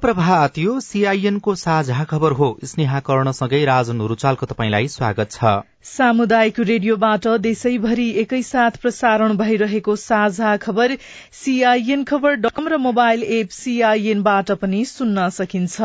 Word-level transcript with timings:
प्रभात 0.00 0.58
यो 0.58 0.78
सीआईएनको 0.80 1.54
साझा 1.54 2.04
खबर 2.04 2.32
हो। 2.32 2.48
स्नेहा 2.64 3.00
कर्णसँगै 3.00 3.64
राजन 3.64 4.00
रुचालको 4.08 4.46
तपाईँलाई 4.46 4.88
स्वागत 4.88 5.30
छ। 5.32 5.52
सामुदायिक 5.86 6.60
रेडियोबाट 6.60 7.26
देशैभरि 7.40 8.08
एकैसाथ 8.22 8.76
प्रसारण 8.82 9.36
भइरहेको 9.36 9.96
साझा 9.96 10.56
खबर 10.56 10.96
सीआईएन 11.34 12.04
खबर 12.04 12.34
डम 12.38 12.68
र 12.68 12.76
मोबाइल 12.78 13.22
एप 13.38 13.48
सीआईएनबाट 13.50 14.52
पनि 14.62 14.84
सुन्न 14.86 15.28
सकिन्छ। 15.30 15.80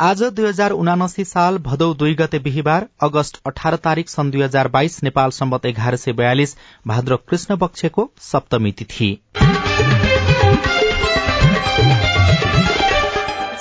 आज 0.00 0.22
दुई 0.22 0.46
हजार 0.46 0.70
उनासी 0.74 1.24
साल 1.24 1.58
भदौ 1.66 1.92
दुई 1.94 2.14
गते 2.14 2.38
बिहिबार 2.40 2.88
अगस्त 3.02 3.40
अठार 3.46 3.76
तारीक 3.84 4.08
सन् 4.08 4.30
दुई 4.30 4.42
हजार 4.42 4.68
बाइस 4.70 5.02
नेपाल 5.02 5.30
सम्बत 5.32 5.66
एघार 5.66 5.96
सय 5.96 6.12
बयालिस 6.14 6.56
भाद्र 6.86 7.16
कृष्ण 7.28 7.56
पक्षको 7.56 8.10
सप्तमी 8.22 8.72
तिथि। 8.72 9.10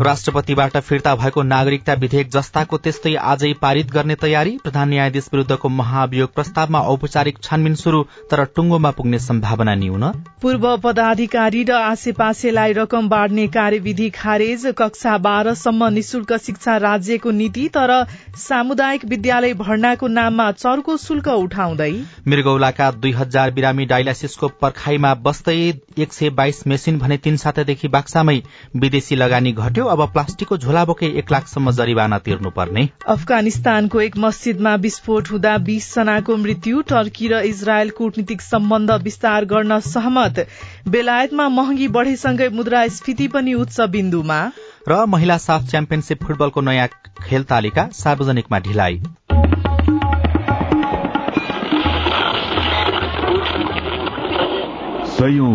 राष्ट्रपतिबाट 0.00 0.76
फिर्ता 0.78 1.14
भएको 1.14 1.42
नागरिकता 1.44 1.94
विधेयक 1.94 2.28
जस्ताको 2.30 2.76
त्यस्तै 2.78 3.14
आजै 3.30 3.52
पारित 3.62 3.90
गर्ने 3.92 4.14
तयारी 4.14 4.56
प्रधान 4.62 4.88
न्यायाधीश 4.88 5.28
विरूद्धको 5.32 5.68
महाभियोग 5.70 6.32
प्रस्तावमा 6.34 6.80
औपचारिक 6.92 7.38
छानबिन 7.42 7.74
शुरू 7.74 8.02
तर 8.30 8.44
टुङ्गोमा 8.56 8.90
पुग्ने 8.90 9.18
सम्भावना 9.18 9.74
न्यून। 9.74 10.04
पूर्व 10.42 10.64
पदाधिकारी 10.84 11.62
र 11.64 11.72
आसेपासेलाई 11.72 12.72
रकम 12.72 13.08
बाँड्ने 13.08 13.46
कार्यविधि 13.48 14.08
खारेज 14.12 14.66
कक्षा 14.78 15.16
बाह्रसम्म 15.18 15.88
निशुल्क 15.94 16.32
शिक्षा 16.38 16.76
राज्यको 16.78 17.30
नीति 17.32 17.68
तर 17.68 17.92
सामुदायिक 18.38 19.04
विद्यालय 19.04 19.54
भर्नाको 19.54 20.08
नाममा 20.10 20.50
चर्को 20.54 20.96
शुल्क 20.96 21.28
उठाउँदै। 21.28 21.92
मृगौलाका 22.28 22.90
दुई 22.96 23.12
हजार 23.12 23.50
बिरामी 23.50 23.84
डायलासिसको 23.86 24.48
पर्खाईमा 24.62 25.14
बस्दै 25.22 25.58
एक 25.98 26.12
सय 26.12 26.30
बाइस 26.32 26.66
मेसिन 26.66 26.98
भने 26.98 27.16
तीन 27.20 27.36
सातादेखि 27.36 27.88
बाक्सामै 27.90 28.40
विदेशी 28.76 29.16
लगानी 29.16 29.52
घट्यो। 29.52 29.81
अब 29.88 30.12
प्लास्टिकको 30.12 30.56
झोला 30.56 30.84
बोके 30.84 31.06
एक 31.06 31.32
लाखसम्म 31.32 31.70
जरिवाना 31.70 32.18
तिर्नुपर्ने। 32.18 32.88
अफगानिस्तानको 33.08 34.00
एक 34.00 34.16
मस्जिदमा 34.16 34.74
विस्फोट 34.74 35.30
हुँदा 35.30 35.58
बीस 35.58 35.94
जनाको 35.94 36.36
मृत्यु 36.36 36.82
टर्की 36.82 37.28
र 37.28 37.40
इजरायल 37.40 37.90
कूटनीतिक 37.90 38.42
सम्बन्ध 38.42 38.90
विस्तार 38.90 39.44
गर्न 39.44 39.80
सहमत। 39.80 40.46
बेलायतमा 40.88 41.48
महँगी 41.48 41.88
बढ़ेसँगै 41.88 42.48
मुद्रास्फीति 42.48 43.28
पनि 43.28 43.54
उच्च 43.54 43.80
बिन्दुमा। 43.80 44.50
र 44.88 45.04
महिला 45.06 45.38
साफ 45.38 45.62
च्याम्पियनशीप 45.62 46.24
फुटबलको 46.24 46.60
नयाँ 46.60 46.88
खेल 47.22 47.42
तालिका 47.44 47.88
सार्वजनिकमा 47.92 48.58
ढिलाइ। 48.58 49.02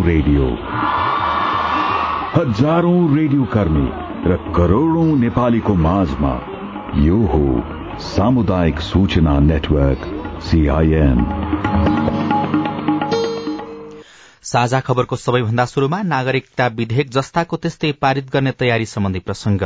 रेडियो। 0.07 0.45
हजारौं 2.35 3.17
रेडियो 3.17 3.43
कर्मी। 3.43 4.06
र 4.27 4.35
करोड़ौं 4.55 5.05
नेपालीको 5.17 5.73
माझमा 5.73 6.31
यो 6.99 7.17
हो 7.27 7.99
सामुदायिक 8.05 8.79
सूचना 8.79 9.39
नेटवर्क 9.39 10.01
सीआईएन 10.43 11.23
साझा 14.43 14.79
खबरको 14.79 15.15
सबैभन्दा 15.15 15.65
शुरूमा 15.65 16.01
नागरिकता 16.05 16.67
विधेयक 16.75 17.09
जस्ताको 17.09 17.57
त्यस्तै 17.57 17.91
पारित 18.01 18.29
गर्ने 18.29 18.51
तयारी 18.51 18.85
सम्बन्धी 18.85 19.19
प्रसंग 19.19 19.63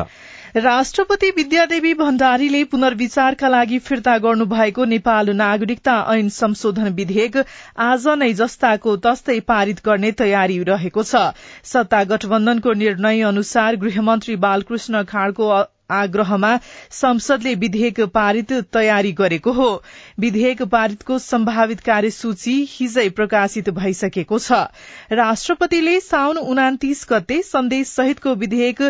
राष्ट्रपति 0.55 1.29
विद्यादेवी 1.29 1.93
भण्डारीले 1.93 2.63
पुनर्विचारका 2.63 3.47
लागि 3.47 3.77
फिर्ता 3.79 4.17
गर्नुभएको 4.17 4.85
नेपाल 4.85 5.29
नागरिकता 5.31 5.95
ऐन 6.09 6.29
संशोधन 6.29 6.93
विधेयक 6.93 7.37
आज 7.79 8.07
नै 8.17 8.31
जस्ताको 8.33 8.97
तस्तै 8.99 9.39
पारित 9.47 9.81
गर्ने 9.85 10.11
तयारी 10.19 10.63
रहेको 10.65 11.03
छ। 11.03 11.25
सत्ता 11.65 12.03
गठबन्धनको 12.05 12.73
निर्णय 12.77 13.21
अनुसार 13.25 13.75
गृहमन्त्री 13.77 14.35
बालकृष्ण 14.43 15.03
खाँडको 15.05 15.53
आग्रहमा 15.91 16.49
संसदले 16.91 17.53
विधेयक 17.55 17.99
पारित 18.11 18.51
तयारी 18.73 19.11
गरेको 19.11 19.51
हो। 19.51 19.71
विधेयक 20.19 20.61
पारितको 20.71 21.17
सम्भावित 21.19 21.79
कार्यसूची 21.79 22.53
हिजै 22.69 23.07
प्रकाशित 23.09 23.69
भइसकेको 23.69 24.39
छ। 24.39 24.59
राष्ट्रपतिले 25.11 25.99
साउन 25.99 26.37
उनातिस 26.37 27.05
गते 27.09 27.41
सन्देश 27.43 27.87
सहितको 27.89 28.35
विधेयक 28.35 28.81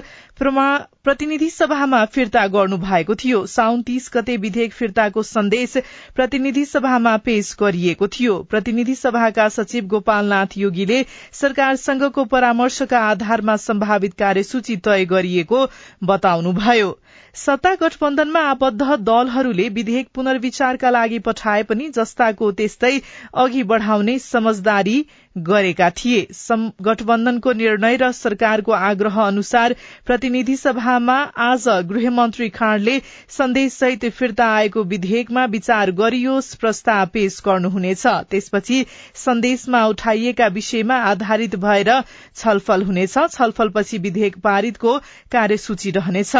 प्रतिनिधि 1.03 1.49
सभामा 1.49 2.05
फिर्ता 2.05 2.45
गर्नु 2.47 2.77
भएको 2.77 3.15
थियो। 3.15 3.45
साउन 3.45 3.81
तीस 3.81 4.09
गते 4.13 4.37
विधेयक 4.37 4.73
फिर्ताको 4.73 5.23
सन्देश 5.23 5.73
प्रतिनिधि 6.15 6.65
सभामा 6.65 7.15
पेश 7.17 7.55
गरिएको 7.59 8.07
थियो। 8.07 8.37
प्रतिनिधि 8.49 8.95
सभाका 8.95 9.47
सचिव 9.49 9.85
गोपालनाथ 9.85 10.57
योगीले 10.57 11.05
सरकारसँगको 11.31 12.25
परामर्शका 12.25 12.99
आधारमा 12.99 13.55
सम्भावित 13.57 14.13
कार्यसूची 14.13 14.77
तय 14.77 15.05
गरिएको 15.05 15.67
बताउनुभयो। 16.03 16.97
सत्ता 17.35 17.73
गठबन्धनमा 17.75 18.39
आबद्ध 18.49 18.95
दलहरूले 19.01 19.67
विधेयक 19.69 20.07
पुनर्विचारका 20.15 20.89
लागि 20.89 21.19
पठाए 21.19 21.63
पनि 21.63 21.89
जस्ताको 21.89 22.51
त्यस्तै 22.51 22.99
अघि 23.35 23.63
बढ़ाउने 23.63 24.17
समझदारी 24.19 24.95
गरेका 25.37 25.89
थिए। 25.89 26.21
गठबन्धनको 26.81 27.51
निर्णय 27.53 27.97
र 27.97 28.11
सरकारको 28.11 28.71
आग्रह 28.71 29.21
अनुसार 29.21 29.75
प्रतिनिधि 30.05 30.55
सभामा 30.55 31.17
आज 31.39 31.67
गृहमन्त्री 31.89 32.49
खाँडले 32.49 32.99
सन्देशसहित 33.29 34.05
फिर्ता 34.11 34.47
आएको 34.53 34.83
विधेयकमा 34.85 35.45
विचार 35.55 35.91
गरियोस् 36.01 36.55
प्रस्ताव 36.55 37.05
पेश 37.13 37.41
गर्नुहुनेछ। 37.45 38.05
त्यसपछि 38.31 38.85
सन्देशमा 39.15 39.85
उठाइएका 39.87 40.47
विषयमा 40.47 40.97
आधारित 41.05 41.55
भएर 41.57 41.93
छलफल 42.35 42.83
हुनेछ। 42.83 43.17
छलफलपछि 43.31 43.97
विधेयक 43.97 44.37
पारितको 44.39 44.97
कार्यसूची 45.31 45.91
रहनेछ। 45.91 46.35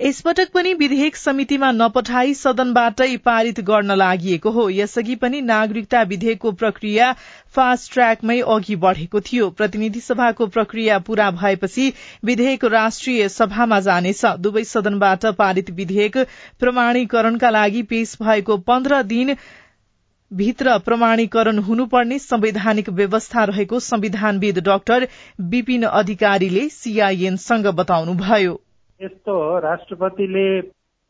यसपटक 0.00 0.50
पनि 0.54 0.72
विधेयक 0.74 1.16
समितिमा 1.16 1.70
नपठाई 1.72 2.34
सदनबाटै 2.34 3.16
पारित 3.18 3.60
गर्न 3.60 3.94
लागि 3.94 4.34
हो। 4.44 4.68
यसअघि 4.70 5.14
पनि 5.14 5.40
नागरिकता 5.40 6.02
विधेयकको 6.02 6.52
प्रक्रिया 6.52 7.08
फास्ट 7.54 7.92
ट्र्याकमै 7.92 8.36
अघि 8.46 8.76
बढ़ेको 8.76 9.20
थियो। 9.20 9.48
प्रतिनिधि 9.50 10.00
सभाको 10.00 10.46
प्रक्रिया 10.46 10.98
पूरा 10.98 11.30
भएपछि 11.30 11.92
विधेयक 12.24 12.64
राष्ट्रिय 12.74 13.28
सभामा 13.28 13.80
जानेछ। 13.80 14.24
दुवै 14.38 14.64
सदनबाट 14.64 15.26
पारित 15.34 15.70
विधेयक 15.70 16.18
प्रमाणीकरणका 16.60 17.50
लागि 17.50 17.82
पेश 17.90 18.16
भएको 18.22 18.56
पन्ध्र 18.70 19.02
दिन 19.02 19.34
भित्र 20.30 20.78
प्रमाणीकरण 20.86 21.58
हुनुपर्ने 21.64 22.18
संवैधानिक 22.18 22.88
व्यवस्था 22.92 23.44
रहेको 23.44 23.80
संविधानविद 23.80 24.58
डाक्टर 24.64 25.08
विपिन 25.50 25.82
अधिकारीले 25.82 26.68
सीआईएनसँग 26.68 27.66
बताउनुभयो। 27.74 28.58
यस्तो 29.00 29.34
राष्ट्रपतिले 29.60 30.48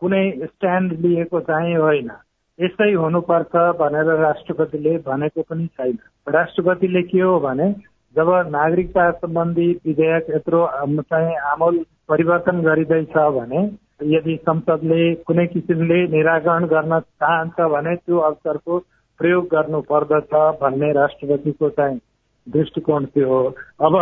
कुनै 0.02 0.24
स्ट्यान्ड 0.40 0.92
लिएको 1.02 1.40
चाहिँ 1.40 1.76
होइन। 1.76 2.10
यस्तै 2.58 2.92
हुनुपर्छ 2.94 3.52
भनेर 3.78 4.08
राष्ट्रपतिले 4.20 4.96
भनेको 5.06 5.42
पनि 5.42 5.66
छैन। 5.68 5.98
राष्ट्रपतिले 6.26 7.02
के 7.02 7.20
हो 7.20 7.38
भने 7.40 7.68
जब 8.16 8.30
नागरिकता 8.48 9.10
सम्बन्धी 9.12 9.68
विधेयक 9.86 10.26
यत्रो 10.30 10.60
चाहिँ 11.02 11.36
आमूल 11.52 11.78
परिवर्तन 12.08 12.60
गरिँदैछ 12.62 13.16
भने 13.36 13.62
यदि 14.12 14.36
संसदले 14.42 15.04
कुनै 15.24 15.46
किसिमले 15.46 16.00
निराकरण 16.08 16.66
गर्न 16.66 16.98
चाहन्छ 17.00 17.68
भने 17.72 17.94
त्यो 17.96 18.18
अवसरको 18.28 18.78
प्रयोग 19.20 19.46
गर्नु 19.46 19.80
पर्दछ 19.88 20.34
भन्ने 20.60 20.92
राष्ट्रपतिको 20.92 21.70
चाहिँ 21.70 21.98
दृष्टिकोण 22.46 23.04
त्यो 23.16 23.28
हो। 23.28 23.40
अब 23.80 23.96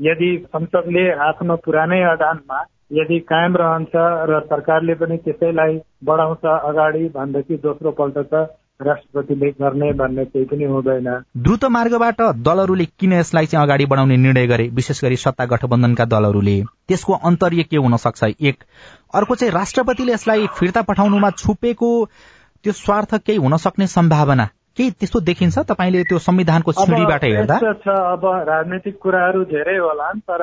यदि 0.00 0.30
संसदले 0.48 1.04
आफ्नो 1.28 1.56
पुरानै 1.66 2.00
अडानमा 2.06 2.62
यदि 2.90 3.18
कायम 3.20 3.56
रहन्छ 3.56 3.90
र 4.30 4.40
सरकारले 4.46 4.94
पनि 4.94 5.16
त्यसैलाई 5.16 5.78
बढाउँछ 6.04 6.44
अगाडि 6.44 7.08
भनेदेखि 7.14 7.56
दोस्रो 7.56 7.90
पल्ट 7.90 8.18
त 8.18 8.46
राष्ट्रपतिले 8.82 9.50
गर्ने 9.50 9.92
भन्ने 9.92 10.24
केही 10.24 10.44
पनि 10.44 10.64
हुँदैन। 10.64 11.08
द्रुत 11.36 11.64
मार्गबाट 11.64 12.20
दलहरूले 12.48 12.84
किन 12.84 13.12
यसलाई 13.12 13.46
चाहिँ 13.46 13.66
अगाडि 13.66 13.86
बढाउने 13.86 14.16
निर्णय 14.16 14.46
गरे 14.46 14.68
विशेष 14.68 15.02
गरी 15.04 15.16
सत्ता 15.16 15.44
गठबन्धनका 15.52 16.04
दलहरूले? 16.04 16.56
त्यसको 16.88 17.12
अन्तर्य 17.24 17.62
के 17.70 17.76
हुन 17.76 17.96
सक्छ? 17.96 18.22
एक 18.24 18.64
अर्को 19.14 19.34
चाहिँ 19.34 19.52
राष्ट्रपतिले 19.54 20.12
यसलाई 20.12 20.46
फिर्ता 20.58 20.82
पठाउनुमा 20.82 21.30
छुपेको 21.30 21.90
त्यो 22.64 22.72
स्वार्थ 22.74 23.14
केही 23.26 23.38
हुन 23.38 23.56
सक्ने 23.56 23.86
सम्भावना 23.88 24.48
केही 24.76 24.90
त्यस्तो 24.90 25.20
देखिन्छ? 25.20 25.58
तपाईँले 25.58 26.02
त्यो 26.04 26.18
संविधानको 26.20 26.72
छिडीबाट 26.72 27.24
हेर्दा। 27.24 27.56
अब 27.56 28.24
राजनैतिक 28.48 28.98
कुराहरू 29.02 29.44
धेरै 29.50 29.76
होला 29.78 30.12
तर 30.30 30.42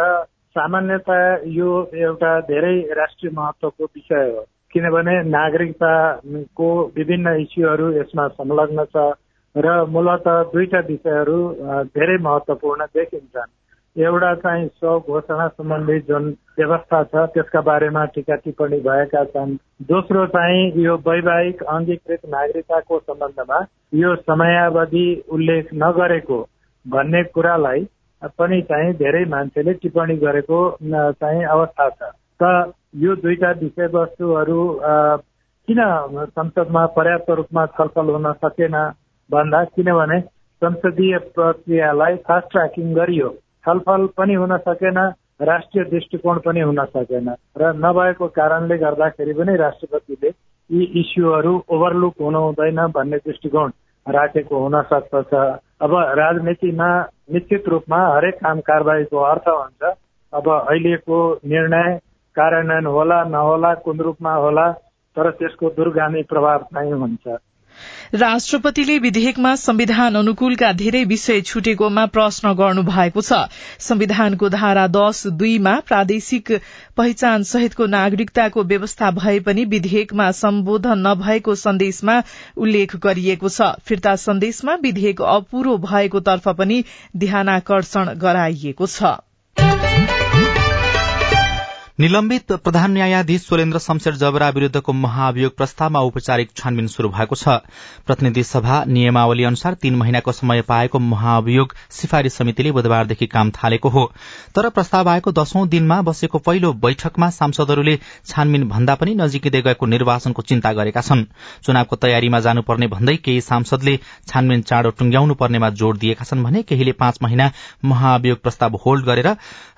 सामान्यतया 0.57 1.35
यो 1.53 1.69
एउटा 1.95 2.31
धेरै 2.49 2.75
राष्ट्रिय 2.97 3.31
महत्वको 3.37 3.83
विषय 3.85 4.29
हो। 4.29 4.41
किनभने 4.73 5.15
नागरिकताको 5.29 6.69
विभिन्न 6.97 7.33
इस्युहरू 7.41 7.91
यसमा 7.93 8.27
संलग्न 8.37 8.85
छ 8.93 9.05
र 9.55 9.73
मूलत 9.95 10.27
दुईटा 10.53 10.79
विषयहरू 10.87 11.37
धेरै 11.97 12.17
महत्वपूर्ण 12.21 12.85
देखिन्छन्। 12.97 13.51
एउटा 13.95 14.33
चाहिँ 14.35 14.67
स्वघोषणा 14.67 15.47
सम्बन्धी 15.47 15.99
जुन 16.07 16.29
व्यवस्था 16.59 17.03
छ 17.03 17.25
त्यसका 17.33 17.61
बारेमा 17.61 18.05
टिका 18.13 18.35
टिप्पणी 18.35 18.79
भएका 18.87 19.23
छन्। 19.33 19.57
दोस्रो 19.89 20.25
चाहिँ 20.35 20.61
यो 20.83 20.95
वैवाहिक 21.07 21.63
अङ्गीकृत 21.75 22.21
नागरिकताको 22.35 22.99
सम्बन्धमा 22.99 23.59
यो 24.01 24.15
समयावधि 24.29 25.05
उल्लेख 25.37 25.69
नगरेको 25.83 26.39
भन्ने 26.85 27.23
कुरालाई 27.35 27.85
पनि 28.23 28.61
चाहिँ 28.69 28.93
धेरै 28.95 29.23
मान्छेले 29.29 29.73
टिप्पणी 29.73 30.15
गरेको 30.17 30.59
चाहिँ 30.83 31.43
अवस्था 31.45 31.89
छ। 31.89 32.11
त 32.41 32.73
यो 32.95 33.15
दुईटा 33.15 33.51
विषयवस्तुहरू 33.61 34.61
किन 35.67 35.79
संसदमा 36.27 36.85
पर्याप्त 36.95 37.29
रूपमा 37.31 37.65
छलफल 37.75 38.09
हुन 38.09 38.31
सकेन 38.43 38.75
भन्दा 39.29 39.63
किनभने 39.65 40.19
संसदीय 40.61 41.17
प्रक्रियालाई 41.35 42.15
फास्ट 42.27 42.49
ट्र्याकिङ 42.51 42.93
गरियो। 42.93 43.29
छलफल 43.65 44.07
पनि 44.17 44.33
हुन 44.33 44.57
सकेन 44.67 44.97
राष्ट्रिय 45.41 45.83
दृष्टिकोण 45.85 46.39
पनि 46.45 46.61
हुन 46.61 46.83
सकेन। 46.85 47.29
र 47.57 47.71
नभएको 47.75 48.27
कारणले 48.37 48.77
गर्दाखेरि 48.77 49.33
पनि 49.33 49.55
राष्ट्रपतिले 49.57 50.29
यी 50.69 50.83
इस्युहरू 51.01 51.53
ओभरलुक 51.69 52.21
हुनु 52.21 52.39
हुँदैन 52.39 52.79
भन्ने 52.95 53.17
दृष्टिकोण 53.17 53.71
राखेको 54.05 54.59
हुन 54.63 54.81
सक्दछ। 54.91 55.33
अब 55.81 55.95
राजनीतिमा 56.19 56.89
निश्चित 57.29 57.67
रूपमा 57.67 57.97
हरेक 58.15 58.35
काम 58.35 58.59
कारवाहीको 58.59 59.17
अर्थ 59.17 59.47
हुन्छ। 59.47 59.93
अब 60.33 60.49
अहिलेको 60.49 61.17
निर्णय 61.45 61.97
कार्यान्वयन 62.35 62.85
होला 62.85 63.23
नहोला 63.23 63.73
कुन 63.73 63.99
रूपमा 63.99 64.33
होला 64.33 64.71
तर 65.15 65.29
त्यसको 65.31 65.69
दूरगामी 65.69 66.21
प्रभाव 66.23 66.63
चाहिँ 66.73 66.91
हुन्छ। 66.91 67.27
राष्ट्रपतिले 68.15 68.97
विधेयकमा 68.99 69.55
संविधान 69.55 70.15
अनुकूलका 70.15 70.71
धेरै 70.73 71.03
विषय 71.03 71.41
छुटेकोमा 71.41 72.05
प्रश्न 72.05 72.53
गर्नु 72.53 72.83
भएको 72.83 73.21
छ। 73.21 73.39
संविधानको 73.79 74.49
धारा 74.49 74.87
दश 74.87 75.23
दुईमा 75.33 75.73
प्रादेशिक 75.87 76.51
पहिचान 76.97 77.43
सहितको 77.43 77.85
नागरिकताको 77.85 78.63
व्यवस्था 78.63 79.11
भए 79.11 79.39
पनि 79.39 79.65
विधेयकमा 79.65 80.31
सम्बोधन 80.31 81.07
नभएको 81.07 81.55
सन्देशमा 81.55 82.21
उल्लेख 82.57 82.95
गरिएको 82.95 83.49
छ। 83.49 83.73
फिर्ता 83.85 84.15
सन्देशमा 84.15 84.75
विधेयक 84.83 85.21
अपूरो 85.21 85.77
भएको 85.77 86.19
तर्फ 86.19 86.47
पनि 86.57 86.83
ध्यानाकर्षण 87.17 88.13
गराइएको 88.17 88.87
छ। 88.87 89.15
निलम्बित 91.99 92.51
प्रधान 92.53 92.91
न्यायाधीश 92.91 93.41
सोलेन्द्र 93.41 93.79
शमशेर 93.79 94.15
जबरा 94.15 94.47
विरूद्धको 94.49 94.93
महाभियोग 94.93 95.55
प्रस्तावमा 95.57 95.99
औपचारिक 95.99 96.49
छानबिन 96.57 96.87
शुरू 96.87 97.09
भएको 97.09 97.35
छ। 97.35 97.47
प्रतिनिधि 98.07 98.43
सभा 98.43 98.83
नियमावली 98.87 99.43
अनुसार 99.43 99.73
तीन 99.73 99.95
महिनाको 99.95 100.31
समय 100.31 100.61
पाएको 100.61 100.99
महाभियोग 100.99 101.75
सिफारिश 101.91 102.33
समितिले 102.33 102.71
बुधबारदेखि 102.71 103.25
काम 103.25 103.51
थालेको 103.51 103.89
हो। 103.89 104.05
तर 104.55 104.69
प्रस्ताव 104.69 105.09
आएको 105.09 105.31
दशौं 105.31 105.67
दिनमा 105.69 106.01
बसेको 106.01 106.39
पहिलो 106.39 106.73
बैठकमा 106.81 107.29
सांसदहरूले 107.29 107.97
छानबिन 108.25 108.67
भन्दा 108.69 108.95
पनि 108.95 109.13
नजिकै 109.15 109.61
गएको 109.61 109.85
निर्वाचनको 109.85 110.41
चिन्ता 110.41 110.73
गरेका 110.73 111.01
छन्। 111.03 111.23
चुनावको 111.63 111.95
तयारीमा 111.95 112.39
जानुपर्ने 112.39 112.87
भन्दै 112.87 113.15
केही 113.21 113.41
सांसदले 113.43 113.95
छानबिन 114.27 114.61
चाँडो 114.63 114.89
टुंग्याउनु 114.97 115.33
पर्नेमा 115.35 115.69
जोड़ 115.77 115.95
दिएका 115.97 116.25
छन् 116.25 116.43
भने 116.43 116.63
केहीले 116.63 116.97
पाँच 116.97 117.19
महिना 117.23 117.51
महाभियोग 117.85 118.41
प्रस्ताव 118.41 118.81
होल्ड 118.85 119.05
गरेर 119.05 119.31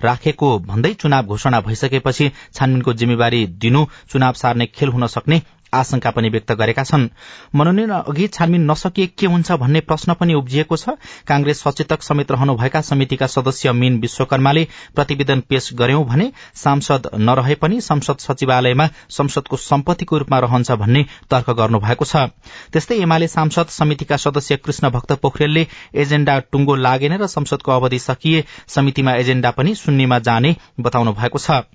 राखेको 0.03 0.57
भन्दै 0.63 0.93
चुनाव 0.95 1.35
घोषणा 1.35 1.61
भइसके 1.61 2.03
त्यसपछि 2.05 2.31
छानबिनको 2.53 2.93
जिम्मेवारी 2.93 3.45
दिनु 3.57 3.85
चुनाव 4.09 4.33
सार्ने 4.35 4.65
खेल 4.67 4.89
हुन 4.89 5.07
सक्ने 5.07 5.41
आशंका 5.73 6.09
पनि 6.11 6.29
व्यक्त 6.29 6.51
गरेका 6.53 6.83
छन्। 6.83 7.09
मनोनयन 7.55 7.89
अघि 7.91 8.27
छानबिन 8.27 8.69
नसकिए 8.71 9.07
के 9.09 9.27
हुन्छ 9.27 9.51
भन्ने 9.53 9.79
प्रश्न 9.81 10.13
पनि 10.13 10.33
उब्जिएको 10.33 10.77
छ। 10.77 10.95
कांग्रेस 11.27 11.61
सचेतक 11.61 12.03
समेत 12.03 12.31
रहनुभएका 12.31 12.81
समितिका 12.81 13.27
सदस्य 13.27 13.71
मीन 13.73 13.99
विश्वकर्माले 13.99 14.63
प्रतिवेदन 14.95 15.39
पेश 15.49 15.69
गर्यौं 15.73 16.05
भने 16.05 16.31
सांसद 16.55 17.09
नरहे 17.19 17.55
पनि 17.55 17.81
संसद 17.81 18.17
सचिवालयमा 18.19 18.87
संसदको 19.09 19.57
सम्पत्तिको 19.59 20.17
रूपमा 20.17 20.39
रहन्छ 20.39 20.71
भन्ने 20.73 21.05
तर्क 21.31 21.49
गर्नुभएको 21.51 22.05
छ। 22.05 22.31
त्यस्तै 22.71 23.01
एमाले 23.01 23.27
सांसद 23.27 23.75
समितिका 23.75 24.17
सदस्य 24.17 24.57
कृष्ण 24.57 24.89
भक्त 24.91 25.11
पोखरेलले 25.19 25.67
एजेण्डा 25.97 26.39
टुंगो 26.51 26.75
लागेन 26.87 27.17
र 27.19 27.27
संसदको 27.27 27.71
अवधि 27.73 27.99
सकिए 27.99 28.45
समितिमा 28.69 29.15
एजेण्डा 29.15 29.51
पनि 29.51 29.75
शून्यमा 29.75 30.19
जाने 30.21 30.55
बताउनु 30.79 31.13
भएको 31.13 31.39
छ। 31.39 31.65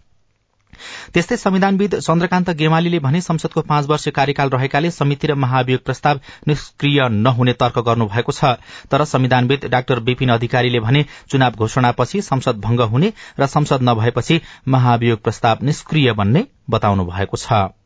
त्यस्तै 1.15 1.37
संविधानविद 1.37 1.95
चन्द्रकान्त 2.01 2.51
गेमालीले 2.61 2.99
भने 2.99 3.21
संसदको 3.21 3.61
पाँच 3.63 3.87
वर्ष 3.87 4.09
कार्यकाल 4.11 4.51
रहेकाले 4.51 4.91
समिति 4.91 5.27
र 5.27 5.35
महाभियोग 5.37 5.85
प्रस्ताव 5.85 6.21
निष्क्रिय 6.49 7.09
नहुने 7.09 7.53
तर्क 7.55 7.79
गर्नुभएको 7.79 8.33
छ। 8.33 8.55
तर 8.91 9.05
संविधानविद 9.05 9.67
डाक्टर 9.71 10.01
विपिन 10.01 10.29
अधिकारीले 10.31 10.81
भने 10.81 11.05
चुनाव 11.31 11.53
घोषणापछि 11.59 12.23
संसद 12.23 12.61
भंग 12.61 12.81
हुने 12.93 13.13
र 13.41 13.47
संसद 13.49 13.83
नभएपछि 13.83 14.41
महाभियोग 14.69 15.23
प्रस्ताव 15.23 15.59
निष्क्रिय 15.63 16.13
बन्ने 16.13 16.47
बताउनु 16.71 17.05
भएको 17.05 17.37
छ। 17.37 17.80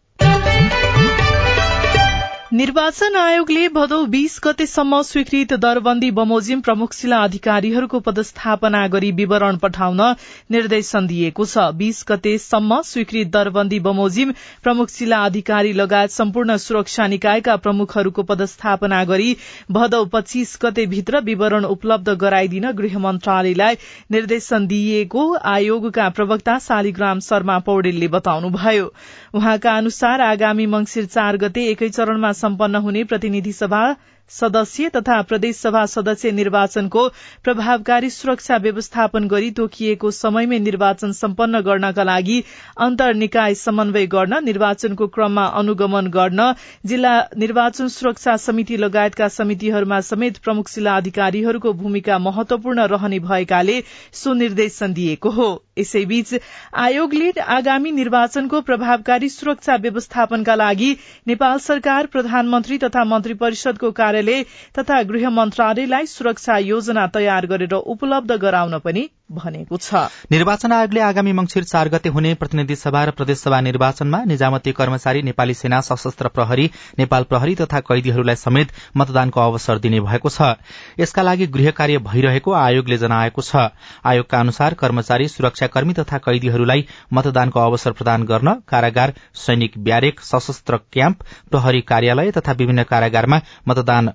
निर्वाचन 2.54 3.16
आयोगले 3.16 3.68
भदौ 3.68 3.96
बीस 4.06 4.38
गतेसम्म 4.42 5.00
स्वीकृत 5.02 5.52
दरबन्दी 5.62 6.10
बमोजिम 6.16 6.60
प्रमुख 6.60 6.92
जिल्ला 6.94 7.22
अधिकारीहरूको 7.22 8.00
पदस्थापना 8.00 8.82
गरी 8.88 9.10
विवरण 9.12 9.56
पठाउन 9.64 10.02
निर्देशन 10.50 11.06
दिएको 11.06 11.44
छ। 11.44 11.64
बीस 11.80 12.04
गतेसम्म 12.08 12.78
स्वीकृत 12.86 13.32
दरबन्दी 13.36 13.80
बमोजिम 13.86 14.32
प्रमुख 14.62 14.90
जिल्ला 14.90 15.18
अधिकारी 15.24 15.72
लगायत 15.72 16.10
सम्पूर्ण 16.10 16.56
सुरक्षा 16.66 17.06
निकायका 17.06 17.56
प्रमुखहरूको 17.64 18.22
पदस्थापना 18.28 19.02
गरी 19.04 19.36
भदौ 19.70 20.04
पच्चीस 20.14 20.54
गते 20.62 20.86
भित्र 20.94 21.24
विवरण 21.26 21.64
उपलब्ध 21.70 22.14
गराइदिन 22.22 22.70
गृह 22.74 22.96
मन्त्रालयलाई 23.00 23.80
निर्देशन 24.10 24.66
दिइएको 24.68 25.26
आयोगका 25.54 26.08
प्रवक्ता 26.20 26.58
शालिग्राम 26.68 27.26
शर्मा 27.30 27.58
पौडेलले 27.66 28.12
बताउनुभयो। 28.14 28.86
उहाँका 29.34 29.76
अनुसार 29.76 30.26
आगामी 30.30 30.70
मंगिर 30.78 31.12
चार 31.18 31.42
गते 31.42 31.68
एकै 31.70 31.88
चरणमा 31.90 32.32
सम्पन्न 32.44 32.84
हुने 32.84 33.04
प्रतिनिधि 33.12 33.52
सभा 33.60 33.84
सदस्य 34.30 34.88
तथा 34.88 35.20
प्रदेशसभा 35.22 35.84
सदस्य 35.86 36.30
निर्वाचनको 36.32 37.06
प्रभावकारी 37.44 38.08
सुरक्षा 38.10 38.56
व्यवस्थापन 38.56 39.26
गरी 39.28 39.50
तोकिएको 39.58 40.10
समयमै 40.10 40.58
निर्वाचन 40.58 41.12
सम्पन्न 41.12 41.60
गर्नका 41.66 42.02
लागि 42.04 42.42
अन्तर 42.86 43.14
निकाय 43.14 43.54
समन्वय 43.54 44.06
गर्न 44.14 44.42
निर्वाचनको 44.44 45.06
क्रममा 45.16 45.44
अनुगमन 45.60 46.06
गर्न 46.16 46.52
जिल्ला 46.86 47.12
निर्वाचन 47.38 47.88
सुरक्षा 47.96 48.36
समिति 48.46 48.76
लगायतका 48.76 49.28
समितिहरूमा 49.36 50.00
समेत 50.10 50.38
प्रमुख 50.44 50.70
जिल्ला 50.74 50.96
अधिकारीहरूको 50.96 51.72
भूमिका 51.82 52.18
महत्वपूर्ण 52.18 52.86
रहने 52.94 53.18
भएकाले 53.28 53.80
सो 54.22 54.32
निर्देशन 54.34 54.92
दिएको 54.94 55.30
हो। 55.30 55.48
यसैबीच 55.78 56.34
आयोगले 56.78 57.30
आगामी 57.58 57.90
निर्वाचनको 57.92 58.60
प्रभावकारी 58.66 59.28
सुरक्षा 59.28 59.76
व्यवस्थापनका 59.86 60.54
लागि 60.54 60.90
नेपाल 61.26 61.58
सरकार 61.60 62.06
प्रधानमन्त्री 62.12 62.78
तथा 62.78 63.04
मन्त्री 63.04 63.34
परिषदको 63.40 63.90
कार्यालय 64.14 64.42
तथा 64.74 65.00
गृह 65.04 65.28
मन्त्रालयलाई 65.30 66.06
सुरक्षा 66.08 66.58
योजना 66.64 67.06
तयार 67.14 67.46
गरेर 67.48 67.74
उपलब्ध 67.88 68.32
गराउन 68.40 68.78
पनि 68.80 69.08
भनेको 69.30 69.76
छ। 69.76 69.94
निर्वाचन 70.30 70.72
आयोगले 70.72 71.00
आगामी 71.00 71.32
मंगिर 71.32 71.64
चार 71.64 71.88
गते 71.88 72.08
हुने 72.08 72.34
प्रतिनिधि 72.34 72.76
सभा 72.76 73.04
र 73.04 73.10
प्रदेशसभा 73.10 73.60
निर्वाचनमा 73.60 74.22
निजामती 74.24 74.72
कर्मचारी 74.72 75.22
नेपाली 75.22 75.54
सेना 75.54 75.80
सशस्त्र 75.80 76.28
प्रहरी 76.28 76.70
नेपाल 76.98 77.22
प्रहरी 77.24 77.54
तथा 77.54 77.80
कैदीहरूलाई 77.80 78.36
समेत 78.36 78.72
मतदानको 78.96 79.40
अवसर 79.40 79.78
दिने 79.78 80.00
भएको 80.00 80.28
छ। 80.28 80.54
यसका 81.00 81.22
लागि 81.22 81.46
गृह 81.46 81.70
कार्य 81.70 81.98
भइरहेको 82.04 82.52
आयोगले 82.54 82.98
जनाएको 82.98 83.42
छ। 83.42 83.64
आयोगका 84.04 84.40
अनुसार 84.40 84.74
कर्मचारी 84.74 85.28
सुरक्षाकर्मी 85.28 85.94
तथा 85.94 86.18
कैदीहरूलाई 86.18 86.86
मतदानको 87.12 87.60
अवसर 87.60 87.92
प्रदान 87.92 88.24
गर्न 88.24 88.54
कारागार 88.68 89.14
सैनिक 89.36 89.78
ब्यारेक 89.84 90.20
सशस्त्र 90.20 90.76
क्याम्प 90.92 91.24
प्रहरी 91.50 91.80
कार्यालय 91.80 92.30
तथा 92.30 92.52
विभिन्न 92.52 92.82
कारागारमा 92.84 93.40
मतदान 93.68 94.12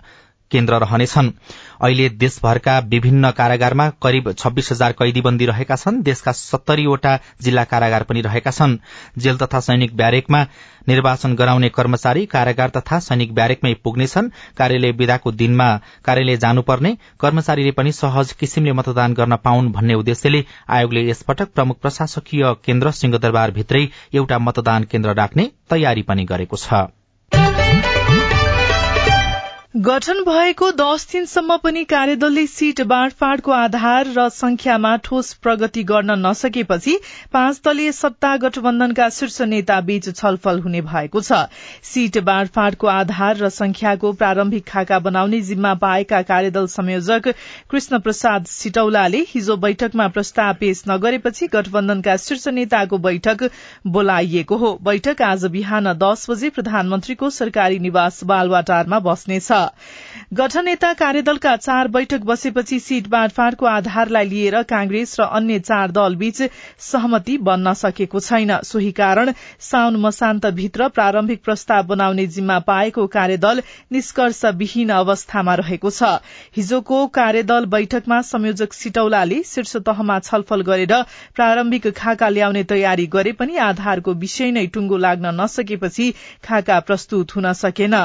केन्द्र 0.52 0.80
रहनेछन्। 0.80 1.32
अहिले 1.82 2.10
देशभरका 2.10 2.78
विभिन्न 2.90 3.32
कारागारमा 3.32 3.90
करिब 4.04 4.32
छब्बीस 4.34 4.72
हजार 4.72 4.92
कैदीबन्दी 4.92 5.46
रहेका 5.46 5.76
छन्। 5.76 6.02
देशका 6.04 6.32
सत्तरीवटा 6.32 7.18
जिल्ला 7.42 7.64
कारागार 7.64 8.04
पनि 8.04 8.22
रहेका 8.22 8.52
छन्। 8.52 8.78
जेल 9.18 9.38
तथा 9.38 9.60
सैनिक 9.60 9.96
ब्यारेकमा 9.96 10.44
निर्वाचन 10.88 11.36
गराउने 11.36 11.70
कर्मचारी 11.70 12.26
कारागार 12.26 12.70
तथा 12.70 13.00
सैनिक 13.00 13.34
ब्यारेकमै 13.36 13.74
पुग्नेछन्। 13.84 14.30
कार्यालय 14.58 14.92
विदाको 14.92 15.32
दिनमा 15.32 15.70
कार्यालय 16.06 16.38
जानुपर्ने। 16.38 16.96
कर्मचारीले 17.20 17.72
पनि 17.72 17.92
सहज 17.92 18.32
किसिमले 18.34 18.74
मतदान 18.74 19.14
गर्न 19.14 19.36
पाउन् 19.36 19.72
भन्ने 19.72 19.94
उद्देश्यले 19.94 20.46
आयोगले 20.70 21.10
यसपटक 21.10 21.54
प्रमुख 21.56 21.80
प्रशासकीय 21.80 22.54
केन्द्र 22.66 22.92
सिंहदरबार 22.92 23.52
भित्रै 23.52 23.88
एउटा 24.14 24.40
मतदान 24.40 24.84
केन्द्र 24.84 25.14
राख्ने 25.14 25.52
तयारी 25.70 26.02
पनि 26.02 26.26
गरेको 26.26 26.58
छ। 26.58 26.99
गठन 29.74 30.24
भएको 30.26 30.70
दश 30.72 31.06
दिनसम्म 31.12 31.56
पनि 31.58 31.84
कार्यदलले 31.86 32.46
सीट 32.48 32.80
बाँडफाँडको 32.90 33.52
आधार 33.52 34.08
र 34.14 34.28
संख्यामा 34.30 34.96
ठोस 34.98 35.34
प्रगति 35.44 35.84
गर्न 35.84 36.12
नसकेपछि 36.20 36.98
पाँच 37.34 37.60
दलीय 37.66 37.92
सत्ता 37.92 38.36
गठबन्धनका 38.38 39.10
शीर्ष 39.10 39.42
नेता 39.42 39.80
बीच 39.82 40.10
छलफल 40.16 40.60
हुने 40.60 40.82
भएको 40.84 41.22
छ। 41.22 41.42
सीट 41.84 42.18
बाँडफाँडको 42.24 42.88
आधार 42.88 43.38
र 43.38 43.50
संख्याको 43.50 44.12
प्रारम्भिक 44.14 44.66
खाका 44.68 45.00
बनाउने 45.00 45.42
जिम्मा 45.42 45.74
पाएका 45.76 46.22
कार्यदल 46.24 46.68
संयोजक 46.70 47.28
कृष्ण 47.70 48.00
प्रसाद 48.00 48.46
सिटौलाले 48.48 49.24
हिजो 49.30 49.58
बैठकमा 49.60 50.08
प्रस्ताव 50.10 50.54
पेश 50.60 50.84
नगरेपछि 50.90 51.48
गठबन्धनका 51.54 52.18
शीर्ष 52.18 52.48
नेताको 52.50 52.98
बैठक 52.98 53.50
बोलाइएको 53.88 54.58
हो। 54.58 54.78
बैठक 54.84 55.22
आज 55.22 55.46
बिहान 55.52 55.94
दस 56.00 56.30
बजे 56.30 56.50
प्रधानमन्त्रीको 56.50 57.30
सरकारी 57.30 57.80
निवास 57.80 58.24
बालवाटारमा 58.26 59.00
बस्नेछ। 59.02 59.59
गठन 60.34 60.66
नेता 60.66 60.92
कार्यदलका 60.94 61.56
चार 61.58 61.88
बैठक 61.88 62.22
बसेपछि 62.24 62.80
सीट 62.80 63.08
बाँडफाँडको 63.10 63.66
आधारलाई 63.66 64.26
लिएर 64.26 64.62
कांग्रेस 64.64 65.16
र 65.20 65.24
अन्य 65.32 65.60
चार 65.62 65.92
दलबीच 65.92 66.42
सहमति 66.82 67.38
बन्न 67.40 67.74
सकेको 67.74 68.20
छैन। 68.20 68.52
सोही 68.64 68.92
कारण 68.92 69.32
साउन 69.60 69.96
मसान्तभित्र 70.00 70.88
प्रारम्भिक 70.90 71.44
प्रस्ताव 71.44 71.84
बनाउने 71.86 72.26
जिम्मा 72.28 72.60
पाएको 72.68 73.08
कार्यदल 73.10 73.62
निष्कर्षविहीन 73.92 74.90
अवस्थामा 74.92 75.56
रहेको 75.56 75.90
छ। 75.90 76.12
हिजोको 76.58 77.06
कार्यदल 77.10 77.66
बैठकमा 77.68 78.22
संयोजक 78.24 78.74
सिटौलाले 78.74 79.42
शीर्ष 79.46 79.76
तहमा 79.88 80.20
छलफल 80.22 80.62
गरेर 80.62 80.94
प्रारम्भिक 81.36 81.88
खाका 81.98 82.30
ल्याउने 82.30 82.64
तयारी 82.66 83.08
गरे 83.08 83.32
पनि 83.34 83.58
आधारको 83.64 84.14
विषय 84.20 84.52
नै 84.52 84.66
टुंगो 84.68 84.98
लाग्न 85.00 85.34
नसकेपछि 85.42 86.12
खाका 86.44 86.80
प्रस्तुत 86.82 87.36
हुन 87.36 87.52
सकेन। 87.56 87.96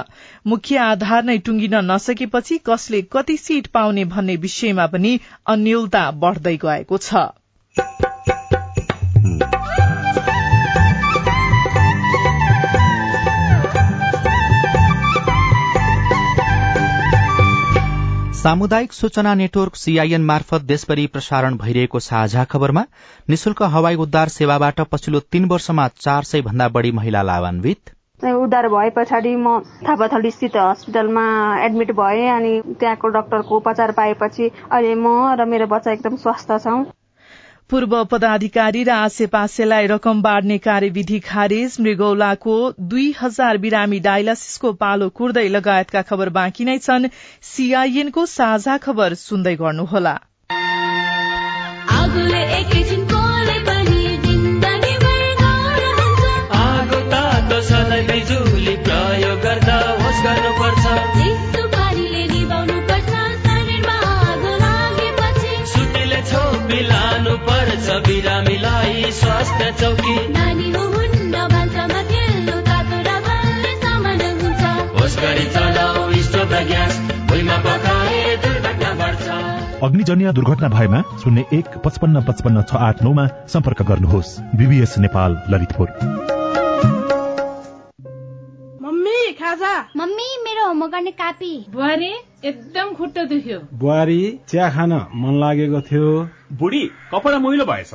मुख्य 0.47 0.77
आधार 0.79 1.25
नै 1.25 1.39
टुंगिन 1.45 1.75
नसकेपछि 1.85 2.59
कसले 2.67 3.03
कति 3.13 3.37
सीट 3.37 3.67
पाउने 3.69 4.05
भन्ने 4.11 4.37
विषयमा 4.43 4.87
पनि 4.87 5.19
अन्यलता 5.47 6.11
बढ़दै 6.19 6.57
गएको 6.57 6.99
छ। 6.99 7.25
सामुदायिक 18.37 18.93
सूचना 18.93 19.35
नेटवर्क 19.35 19.77
सीआईएन 19.77 20.25
मार्फत 20.25 20.63
देशभरि 20.63 21.07
प्रसारण 21.07 21.57
भइरहेको 21.57 22.01
साझा 22.01 22.45
खबरमा 22.45 22.85
निशुल्क 23.29 23.63
हवाई 23.73 23.97
उद्धार 23.97 24.29
सेवाबाट 24.29 24.81
पछिल्लो 24.93 25.21
तीन 25.33 25.45
वर्षमा 25.49 25.89
चार 26.01 26.25
सय 26.25 26.43
भन्दा 26.43 26.69
बढ़ी 26.69 26.93
महिला 26.93 27.23
लाभान्वित। 27.23 27.94
उद्धार 28.23 28.69
भए 28.69 28.91
पछाडि 28.97 29.35
म 29.37 29.59
थापाथली 29.83 30.31
स्थित 30.31 30.57
हस्पिटलमा 30.57 31.25
एडमिट 31.61 31.91
भएँ 31.93 32.29
अनि 32.31 32.53
त्यहाँको 32.81 33.09
डाक्टरको 33.09 33.57
उपचार 33.57 33.93
पाएपछि 33.93 34.51
अहिले 34.73 34.95
म 34.95 35.35
र 35.35 35.45
मेरो 35.45 35.67
बच्चा 35.67 35.93
एकदम 35.93 36.17
स्वस्थ 36.17 36.53
छौं। 36.65 36.85
पूर्व 37.71 37.93
पदाधिकारी 38.05 38.83
र 38.85 38.91
आसेपासेलाई 38.91 39.87
रकम 39.87 40.23
बाँड्ने 40.23 40.59
कार्यविधि 40.59 41.19
खारेज 41.21 41.77
मृगौलाको 41.81 42.57
दुई 42.87 43.15
हजार 43.21 43.59
बिरामी 43.59 44.01
डायलासिसको 44.01 44.73
पालो 44.79 45.09
कुर्दै 45.11 45.49
लगायतका 45.49 46.03
खबर 46.03 46.29
बाँकी 46.39 46.65
नै 46.65 46.79
छन्। 46.79 47.11
सीआईएनको 47.51 48.27
साझा 48.31 48.77
खबर 48.79 49.15
सुन्दै 49.21 49.57
गर्नुहोला। 49.57 50.17
स्वास्थ्य 69.45 69.73
चौकी 69.81 70.17
नानी 70.29 70.73
अग्निजन्य 79.85 80.33
दुर्घटना 80.33 80.69
भएमा 80.69 81.01
शून्य 81.23 81.45
एक 81.53 81.77
पचपन्न 81.85 82.23
पचपन्न 82.25 82.63
छ 82.69 82.77
आठ 82.87 83.03
नौमा 83.05 83.25
सम्पर्क 83.53 83.83
गर्नुहोस् 83.91 84.31
बिबिएस 84.57 84.95
नेपाल 84.99 85.37
ललितपुर 85.53 85.91
मम्मी 88.85 89.19
खाजा 89.41 89.75
मम्मी 89.97 90.29
मेरो 90.47 90.67
होमवर्क 90.67 90.93
गर्ने 90.95 91.11
कापी 91.21 91.53
बुहारी 91.75 92.13
एकदम 92.45 92.95
खुट्टा 92.95 93.25
दुख्यो 93.35 93.59
बुहारी 93.83 94.21
चिया 94.49 94.71
खान 94.71 94.93
मन 95.21 95.39
लागेको 95.45 95.81
थियो 95.91 96.09
बुढी 96.59 96.83
कपडा 97.13 97.39
मैलो 97.45 97.65
भएछ 97.73 97.95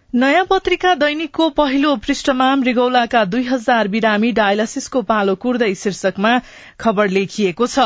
नयाँ 0.13 0.45
पत्रिका 0.45 0.93
दैनिकको 0.95 1.47
पहिलो 1.49 1.95
पृष्ठमा 1.97 2.45
मृगौलाका 2.55 3.23
दुई 3.25 3.43
हजार 3.47 3.87
बिरामी 3.87 4.31
डायलासिसको 4.31 5.01
पालो 5.01 5.35
कुर्दै 5.35 5.73
शीर्षकमा 5.75 6.31
खबर 6.79 7.07
लेखिएको 7.07 7.67
छ। 7.67 7.85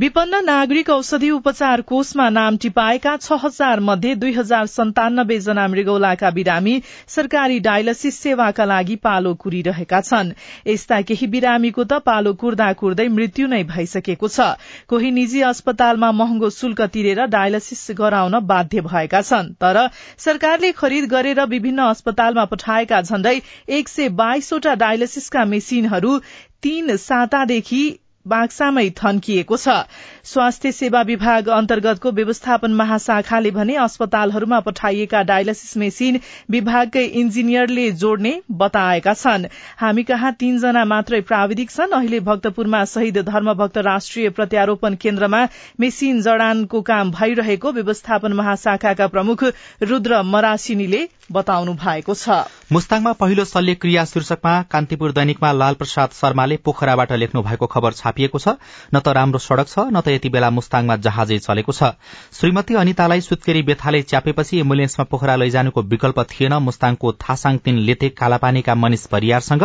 विपन्न 0.00 0.40
नागरिक 0.44 0.90
औषधि 0.90 1.30
उपचार 1.30 1.80
कोषमा 1.90 2.28
नाम 2.28 2.56
टिपाएका 2.56 3.16
छ 3.16 3.38
हजार 3.42 3.80
मध्ये 3.80 4.14
दुई 4.14 4.32
हजार 4.32 4.66
सन्तानब्बे 4.66 5.38
जना 5.40 5.66
मृगौलाका 5.68 6.30
बिरामी 6.30 6.80
सरकारी 7.08 7.60
डायलासिस 7.68 8.20
सेवाका 8.20 8.64
लागि 8.64 8.96
पालो 9.04 9.34
कुरिरहेका 9.44 10.00
छन्। 10.00 10.32
यस्ता 10.66 11.00
केही 11.02 11.26
बिरामीको 11.28 11.84
त 11.84 12.00
पालो 12.08 12.32
कुर्दा 12.40 12.72
कुर्दै 12.80 13.08
मृत्यु 13.10 13.48
नै 13.48 13.62
भइसकेको 13.74 14.28
छ। 14.28 14.48
कोही 14.88 15.10
निजी 15.10 15.44
अस्पतालमा 15.50 16.12
महँगो 16.22 16.50
शुल्क 16.56 16.80
तिरेर 16.96 17.22
डायलासिस 17.36 17.86
गराउन 18.00 18.40
बाध्य 18.48 18.88
भएका 18.88 19.22
छन् 19.22 19.54
तर 19.60 19.84
सरकारले 20.26 20.72
खरिद 20.72 21.12
गरेर 21.12 21.44
विभिन्न 21.66 21.86
अस्पतालमा 21.90 22.44
पठाएका 22.44 23.00
झण्डै 23.02 23.34
एक 23.78 23.88
सय 23.88 24.08
बाइसवटा 24.14 24.74
डायलिसिसका 24.78 25.44
मेसिनहरू 25.44 26.18
तीन 26.62 26.96
सातादेखि 27.00 27.84
बाक्सामै 28.26 28.88
थन्किएको 28.96 29.56
छ। 29.56 29.76
स्वास्थ्य 30.24 30.72
सेवा 30.72 31.02
विभाग 31.02 31.48
अन्तर्गतको 31.50 32.10
व्यवस्थापन 32.12 32.72
महाशाखाले 32.74 33.50
भने 33.50 33.74
अस्पतालहरूमा 33.78 34.60
पठाइएका 34.60 35.22
डायलिसिस 35.24 35.76
मेसिन 35.76 36.20
विभागकै 36.50 37.04
इन्जिनियरले 37.20 37.90
जोड्ने 37.94 38.32
बताएका 38.52 39.14
छन्। 39.14 39.46
हामी 39.78 40.02
कहाँ 40.04 40.32
तीनजना 40.40 40.84
मात्रै 40.86 41.20
प्राविधिक 41.22 41.70
छन् 41.70 41.92
अहिले 41.92 42.20
भक्तपुरमा 42.22 42.84
शहीद 42.86 43.18
धर्मभक्त 43.26 43.78
राष्ट्रिय 43.86 44.30
प्रत्यारोपण 44.30 44.94
केन्द्रमा 44.96 45.44
मेसिन 45.80 46.20
जडानको 46.22 46.82
काम 46.82 47.10
भइरहेको 47.12 47.72
व्यवस्थापन 47.72 48.32
महाशाखाका 48.32 49.06
प्रमुख 49.08 49.44
रूद्र 49.82 50.22
मरासिनीले 50.24 51.06
बताउनु 51.32 51.72
भएको 51.76 52.14
छ। 52.14 52.42
मुस्ताङमा 52.72 53.12
पहिलो 53.12 53.44
शल्यक्रिया 53.44 54.04
शीर्षकमा 54.04 54.54
कान्तिपुर 54.70 55.12
दैनिकमा 55.12 55.50
लाल 55.52 55.74
प्रसाद 55.74 56.10
शर्माले 56.14 56.56
पोखराबाट 56.64 57.12
लेख्नु 57.14 57.42
भएको 57.42 57.66
खबर 57.68 57.92
छापिएको 58.16 58.38
छ। 58.38 58.48
न 58.94 59.00
त 59.00 59.08
राम्रो 59.08 59.38
सड़क 59.38 59.68
छ 59.68 59.78
न 59.92 60.00
त 60.00 60.08
यति 60.08 60.28
बेला 60.28 60.50
मुस्ताङमा 60.50 60.96
जहाजै 60.96 61.38
चलेको 61.38 61.72
छ। 61.72 61.92
श्रीमती 62.32 62.74
अनितालाई 62.74 63.20
सुत्केरी 63.20 63.62
बेथाले 63.62 64.02
च्यापेपछि 64.02 64.60
एम्बुलेन्समा 64.60 65.04
पोखरा 65.04 65.36
लैजानुको 65.36 65.82
विकल्प 65.84 66.18
थिएन। 66.24 66.54
मुस्ताङको 66.62 67.12
थासाङ 67.14 67.58
तीन 67.58 67.76
लेथे 67.78 68.08
कालापानीका 68.10 68.74
मनिष 68.74 69.06
परियारसँग 69.06 69.64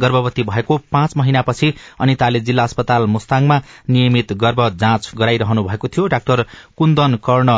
गर्भवती 0.00 0.42
भएको 0.42 0.78
पाँच 0.92 1.16
महिनापछि 1.16 1.72
अनिताले 2.00 2.40
जिल्ला 2.40 2.62
अस्पताल 2.64 3.06
मुस्ताङमा 3.06 3.60
नियमित 3.90 4.32
गर्भ 4.34 4.60
जाँच 4.76 5.12
गराइरहनु 5.14 5.62
भएको 5.64 5.88
थियो। 5.88 6.06
डाक्टर 6.08 6.44
कुन्दन 6.76 7.18
कर्ण 7.24 7.50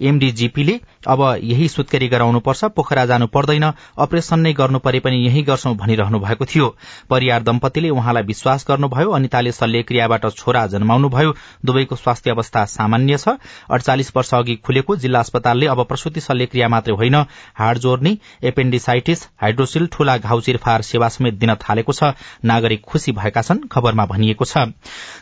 एमडीजीपीले 0.00 0.78
अब 1.06 1.20
यही 1.42 1.68
सुत्केरी 1.68 2.08
गराउनुपर्छ 2.08 2.64
पोखरा 2.76 3.04
जानु 3.06 3.26
पर्दैन 3.28 3.64
अपरेशन 3.98 4.40
नै 4.40 4.52
गर्नु 4.52 4.78
परे 4.78 5.00
पनि 5.00 5.16
यही 5.18 5.42
गर्छौं 5.42 5.74
भनिरहनु 5.76 6.18
भएको 6.18 6.44
थियो। 6.44 6.68
परियार 7.10 7.42
दम्पतिले 7.42 7.90
उहाँलाई 7.90 8.22
विश्वास 8.24 8.64
गर्नुभयो 8.68 9.10
अनिताले 9.10 9.52
शल्यक्रियाबाट 9.52 10.26
छोरा 10.32 10.66
जन्माउनुभयो 10.66 11.34
दुवैको 11.64 11.96
स्वास्थ्य 11.96 12.30
अवस्था 12.30 12.64
सामान्य 12.68 13.16
छ। 13.16 13.36
अडचालिस 13.70 14.12
वर्ष 14.16 14.34
अघि 14.34 14.56
खुलेको 14.64 14.96
जिल्ला 14.98 15.20
अस्पतालले 15.20 15.66
अब 15.66 15.84
प्रसूति 15.84 16.20
शल्यक्रिया 16.20 16.68
मात्रै 16.68 16.94
होइन 16.94 17.14
हाड 17.54 17.78
जोर्नी 17.78 18.18
एपेण्डिसाइटिस 18.44 19.26
हाइड्रोसिल 19.42 19.86
ठूला 19.92 20.16
घाउ 20.18 20.40
चिरफार 20.40 20.82
सेवा 20.82 21.08
समेत 21.08 21.34
दिन 21.34 21.54
थालेको 21.58 21.92
छ। 21.92 22.12
नागरिक 22.44 22.84
खुशी 22.84 23.12
भएका 23.12 23.42
छन् 23.42 23.66
खबरमा 23.68 24.06
भनिएको 24.06 24.44
छ। 24.44 24.68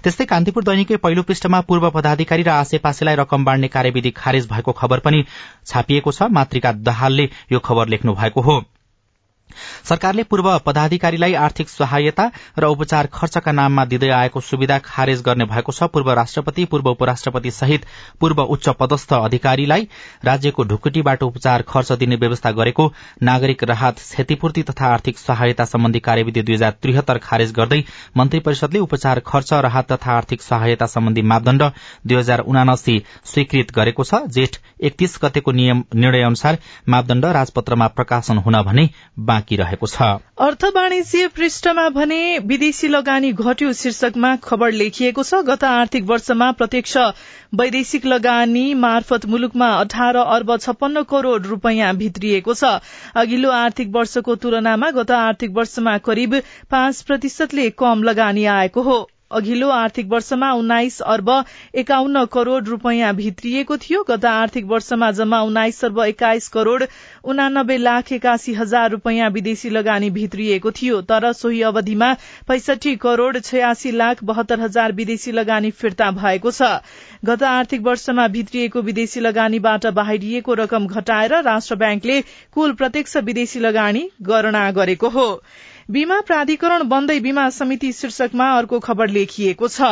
त्यस्तै 0.02 0.24
कान्तिपुर 0.26 0.64
दैनिकै 0.64 0.96
पहिलो 0.98 1.22
पृष्ठमा 1.22 1.60
पूर्व 1.60 1.90
पदाधिकारी 1.90 2.42
र 2.42 2.48
आसेपासेलाई 2.50 3.14
रकम 3.16 3.44
बाँड्ने 3.44 3.68
कार्यविधि 3.68 4.10
खारेज 4.12 4.48
भएको 4.48 4.65
खबर 4.72 4.98
पनि 4.98 5.24
छापिएको 5.66 6.12
छ। 6.12 6.22
मातृका 6.22 6.72
दहालले 6.72 7.30
यो 7.52 7.58
खबर 7.58 7.88
लेख्नु 7.88 8.14
भएको 8.14 8.40
हो। 8.40 8.64
सरकारले 9.88 10.22
पूर्व 10.30 10.48
पदाधिकारीलाई 10.66 11.34
आर्थिक 11.40 11.68
सहायता 11.68 12.24
र 12.58 12.64
उपचार 12.74 13.06
खर्चका 13.12 13.52
नाममा 13.52 13.84
दिँदै 13.84 14.08
आएको 14.12 14.40
सुविधा 14.40 14.78
खारेज 14.84 15.22
गर्ने 15.26 15.44
भएको 15.52 15.72
छ। 15.72 15.88
पूर्व 15.92 16.10
राष्ट्रपति 16.18 16.64
पूर्व 16.72 16.88
उपराष्ट्रपति 16.90 17.50
सहित 17.50 17.84
पूर्व 18.20 18.42
उच्च 18.44 18.68
पदस्थ 18.80 19.12
अधिकारीलाई 19.14 19.88
राज्यको 20.24 20.64
ढुकुटीबाट 20.72 21.22
उपचार 21.22 21.62
खर्च 21.68 21.92
दिने 22.00 22.16
व्यवस्था 22.16 22.50
गरेको 22.58 22.90
नागरिक 23.22 23.64
राहत 23.70 23.98
क्षतिपूर्ति 23.98 24.62
तथा 24.70 24.86
आर्थिक 24.92 25.18
सहायता 25.18 25.64
सम्बन्धी 25.66 26.00
कार्यविधि 26.08 26.42
दुई 26.42 26.54
हजार 26.54 26.74
त्रिहत्तर 26.82 27.18
खारेज 27.22 27.52
गर्दै 27.56 27.82
मन्त्री 28.16 28.40
परिषदले 28.40 28.78
उपचार 28.78 29.20
खर्च 29.26 29.52
राहत 29.68 29.92
तथा 29.92 30.12
आर्थिक 30.16 30.42
सहायता 30.42 30.86
सम्बन्धी 30.96 31.22
मापदण्ड 31.24 31.62
दुई 32.06 32.16
हजार 32.18 32.40
उनासी 32.46 32.98
स्वीकृत 33.32 33.72
गरेको 33.76 34.04
छ। 34.04 34.22
जेठ 34.36 34.56
एकतीस 34.82 35.18
गतेको 35.24 35.52
निर्णय 35.52 36.22
अनुसार 36.24 36.58
मापदण्ड 36.88 37.24
राजपत्रमा 37.38 37.86
प्रकाशन 37.96 38.38
हुन 38.46 38.62
भने 38.62 38.88
बाँकी 39.36 39.56
रहेको 39.56 39.86
छ। 39.86 40.02
अर्थ 40.40 40.64
वाणिज्य 40.74 41.28
पृष्ठमा 41.36 41.88
भने 41.92 42.20
विदेशी 42.48 42.88
लगानी 42.88 43.32
घट्यो 43.34 43.72
शीर्षकमा 43.72 44.34
खबर 44.42 44.72
लेखिएको 44.72 45.22
छ। 45.22 45.40
गत 45.44 45.64
आर्थिक 45.66 46.04
वर्षमा 46.04 46.50
प्रत्यक्ष 46.52 46.96
वैदेशिक 47.54 48.06
लगानी 48.06 48.64
मार्फत 48.76 49.26
मुलुकमा 49.26 49.68
अठार 49.76 50.16
अर्ब 50.16 50.56
छप्पन्न 50.58 51.02
करोड़ 51.02 51.42
रूपियाँ 51.42 51.94
भित्रिएको 51.96 52.54
छ। 52.54 52.80
अघिल्लो 53.16 53.50
आर्थिक 53.50 53.92
वर्षको 53.94 54.34
तुलनामा 54.36 54.90
गत 54.92 55.10
आर्थिक 55.10 55.50
वर्षमा 55.52 55.98
करिब 56.08 56.40
पाँच 56.70 57.02
प्रतिशतले 57.02 57.68
कम 57.76 58.02
लगानी 58.02 58.44
आएको 58.54 58.82
हो। 58.82 58.98
अघिल्लो 59.30 59.68
आर्थिक 59.68 60.06
वर्षमा 60.08 60.52
उन्नाइस 60.52 61.00
अर्ब 61.02 61.30
एकाउन्न 61.74 62.24
करोड़ 62.32 62.62
रूपियाँ 62.64 63.14
भित्रिएको 63.14 63.76
थियो। 63.76 64.02
गत 64.08 64.24
आर्थिक 64.24 64.64
वर्षमा 64.64 65.10
जम्मा 65.12 65.40
उन्नाइस 65.42 65.84
अर्ब 65.84 65.98
एक्काइस 66.00 66.48
करोड़ 66.48 66.82
उनानब्बे 67.24 67.76
लाख 67.78 68.12
एकासी 68.12 68.54
हजार 68.54 68.90
रूपियाँ 68.90 69.30
विदेशी 69.30 69.70
लगानी 69.70 70.10
भित्रिएको 70.10 70.70
थियो। 70.70 71.00
तर 71.02 71.32
सोही 71.32 71.62
अवधिमा 71.62 72.12
पैंसठी 72.48 72.94
करोड़ 72.96 73.38
छयासी 73.38 73.90
लाख 73.92 74.24
बहत्तर 74.24 74.60
हजार 74.60 74.92
विदेशी 74.92 75.32
लगानी 75.32 75.70
फिर्ता 75.72 76.10
भएको 76.12 76.50
छ। 76.50 76.70
गत 77.24 77.42
आर्थिक 77.42 77.82
वर्षमा 77.82 78.28
भित्रिएको 78.28 78.82
विदेशी 78.82 79.20
लगानीबाट 79.20 79.86
बाहिरिएको 79.92 80.54
रकम 80.54 80.86
घटाएर 80.86 81.42
राष्ट्र 81.42 81.74
ब्याङ्कले 81.76 82.20
कुल 82.54 82.72
प्रत्यक्ष 82.74 83.16
विदेशी 83.24 83.60
लगानी 83.60 84.10
गणना 84.22 84.70
गरेको 84.72 85.08
हो। 85.08 85.30
बीमा 85.90 86.20
प्राधिकरण 86.20 86.82
बन्दै 86.82 87.18
बीमा 87.20 87.48
समिति 87.50 87.92
शीर्षकमा 87.92 88.46
अर्को 88.52 88.78
खबर 88.80 89.08
लेखिएको 89.08 89.68
छ। 89.68 89.90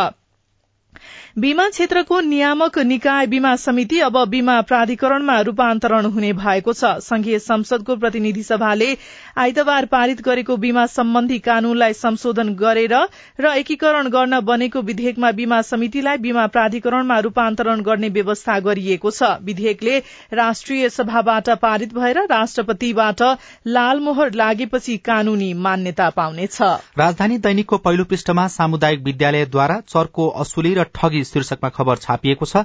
बीमा 1.38 1.68
क्षेत्रको 1.68 2.20
नियामक 2.20 2.78
निकाय 2.84 3.26
बीमा 3.26 3.54
समिति 3.56 4.00
अब 4.00 4.18
बीमा 4.28 4.60
प्राधिकरणमा 4.62 5.40
रूपान्तरण 5.40 6.06
हुने 6.06 6.32
भएको 6.32 6.72
छ। 6.72 6.90
संघीय 7.02 7.38
संसदको 7.38 7.96
प्रतिनिधि 7.96 8.42
सभाले 8.42 8.90
आइतबार 9.36 9.84
पारित 9.86 10.20
गरेको 10.22 10.56
बीमा 10.56 10.84
सम्बन्धी 10.86 11.38
कानूनलाई 11.38 11.92
संशोधन 11.92 12.48
गरेर 12.54 12.94
र 13.40 13.54
एकीकरण 13.54 14.08
गर्न 14.08 14.40
बनेको 14.40 14.80
विधेयकमा 14.82 15.30
बीमा 15.32 15.60
समितिलाई 15.64 16.18
बीमा 16.18 16.46
प्राधिकरणमा 16.46 17.18
रूपान्तरण 17.18 17.80
गर्ने 17.80 18.08
व्यवस्था 18.08 18.58
गरिएको 18.60 19.10
छ। 19.10 19.30
विधेयकले 19.42 19.98
राष्ट्रिय 20.32 20.88
सभाबाट 20.88 21.50
पारित 21.58 21.94
भएर 21.94 22.18
राष्ट्रपतिबाट 22.26 23.22
लालमोहर 23.68 24.32
लागेपछि 24.34 24.96
कानूनी 25.04 25.52
मान्यता 25.60 26.08
पाउनेछ। 26.10 26.60
राजधानी 26.98 27.38
दैनिकको 27.38 27.78
पहिलो 27.78 28.04
पृष्ठमा 28.04 28.46
सामुदायिक 28.48 29.02
विद्यालयद्वारा 29.02 29.80
चर्को 29.88 30.28
असुली 30.44 30.74
र 30.74 30.84
ठगी 30.94 31.24
शीर्षकमा 31.24 31.68
खबर 31.70 31.96
छापिएको 31.98 32.46
छ। 32.46 32.64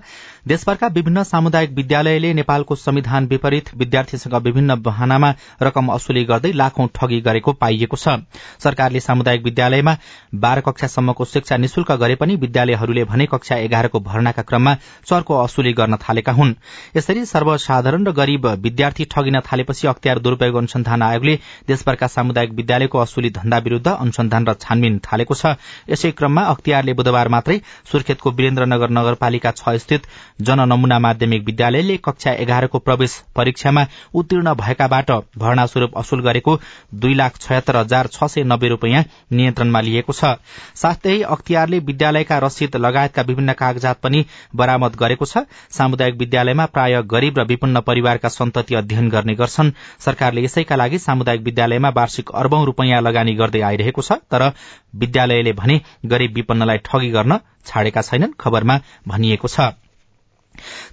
देशभरका 0.50 0.88
विभिन्न 0.88 1.24
सामुदायिक 1.24 1.72
विद्यालयले 1.72 2.34
नेपालको 2.34 2.76
संविधान 2.76 3.26
विपरीत 3.28 3.70
विद्यार्थीसँग 3.78 4.36
विभिन्न 4.44 4.76
बहानामा 4.82 5.30
रकम 5.62 5.88
असुली 5.94 6.24
गर्दै 6.26 6.52
लाखौं 6.52 6.88
ठगी 6.96 7.20
गरेको 7.22 7.52
पाइएको 7.54 7.98
छ। 7.98 8.16
सरकारले 8.58 9.00
सामुदायिक 9.00 9.44
विद्यालयमा 9.46 9.94
बाह्र 10.36 10.62
कक्षासम्मको 10.62 11.26
शिक्षा 11.26 11.58
निशुल्क 11.58 11.92
गरे 11.94 12.16
पनि 12.16 12.36
विद्यालयहरूले 12.36 13.04
भने 13.04 13.26
कक्षा 13.26 13.56
एघारको 13.58 14.00
भर्नाका 14.02 14.42
क्रममा 14.42 14.74
चर्को 15.06 15.38
असुली 15.38 15.74
गर्न 15.74 15.96
थालेका 16.00 16.32
हुन्। 16.32 16.54
यसरी 16.98 17.26
सर्वसाधारण 17.26 18.08
र 18.08 18.12
गरीब 18.14 18.48
विद्यार्थी 18.66 19.06
ठगिन 19.06 19.40
थालेपछि 19.46 19.88
अख्तियार 19.88 20.20
दुरूपयोग 20.20 20.56
अनुसन्धान 20.56 21.02
आयोगले 21.02 21.36
देशभरका 21.70 22.08
सामुदायिक 22.08 22.54
विद्यालयको 22.56 22.98
असुली 22.98 23.30
धन्दा 23.38 23.58
विरूद्ध 23.60 23.88
अनुसन्धान 23.90 24.48
र 24.50 24.58
छानबिन 24.58 24.98
थालेको 25.06 25.34
छ। 25.36 25.54
यसै 25.90 26.12
क्रममा 26.18 26.50
अख्तियारले 26.56 26.94
बुधबार 26.96 27.28
मात्रै 27.30 27.62
सुर्खेतको 27.92 28.32
वीरेन्द्रनगर 28.34 28.98
नगरपालिका 28.98 29.52
छ 29.54 29.78
स्थित 29.86 30.02
जननमूना 30.40 30.98
माध्यमिक 31.00 31.44
विद्यालयले 31.46 31.96
कक्षा 31.98 32.32
एघारको 32.42 32.80
प्रवेश 32.80 33.14
परीक्षामा 33.36 33.86
उत्तीर्ण 34.14 34.54
भएकाबाट 34.56 35.12
भर्ना 35.38 35.66
स्वरूप 35.66 35.98
असुल 35.98 36.22
गरेको 36.22 36.56
दुई 36.96 37.14
लाख 37.14 37.38
छयत्तर 37.40 37.76
हजार 37.76 38.08
छ 38.08 38.24
सय 38.26 38.44
नब्बे 38.46 38.68
रूपियाँ 38.70 39.04
नियन्त्रणमा 39.32 39.82
लिएको 39.82 40.14
छ। 40.14 40.32
साथै 40.76 41.20
अख्तियारले 41.30 41.80
विद्यालयका 41.90 42.38
रसिद 42.40 42.76
लगायतका 42.78 43.22
विभिन्न 43.28 43.54
कागजात 43.54 44.00
पनि 44.04 44.24
बरामद 44.56 44.96
गरेको 44.96 45.26
छ। 45.26 45.44
सामुदायिक 45.72 46.16
विद्यालयमा 46.18 46.66
प्राय 46.72 47.02
गरीब 47.12 47.40
र 47.40 47.46
विपन्न 47.46 47.82
परिवारका 47.82 48.30
सन्तति 48.30 48.76
अध्ययन 48.76 49.10
गर्ने 49.10 49.36
गर्छन्। 49.36 49.74
सरकारले 50.00 50.44
यसैका 50.44 50.76
लागि 50.76 51.00
सामुदायिक 51.00 51.44
विद्यालयमा 51.44 51.90
वार्षिक 52.00 52.32
अर्बौं 52.36 52.64
रूपियाँ 52.66 53.02
लगानी 53.02 53.36
गर्दै 53.36 53.62
आइरहेको 53.64 54.02
छ 54.02 54.20
तर 54.32 54.48
विद्यालयले 54.96 55.54
भने 55.54 55.80
गरीब 56.08 56.34
विपन्नलाई 56.36 56.78
ठगी 56.88 57.10
गर्न 57.12 57.40
छाडेका 57.66 58.02
छैनन् 58.02 58.40
खबरमा 58.40 58.80
भनिएको 59.08 59.48
छ। 59.50 59.72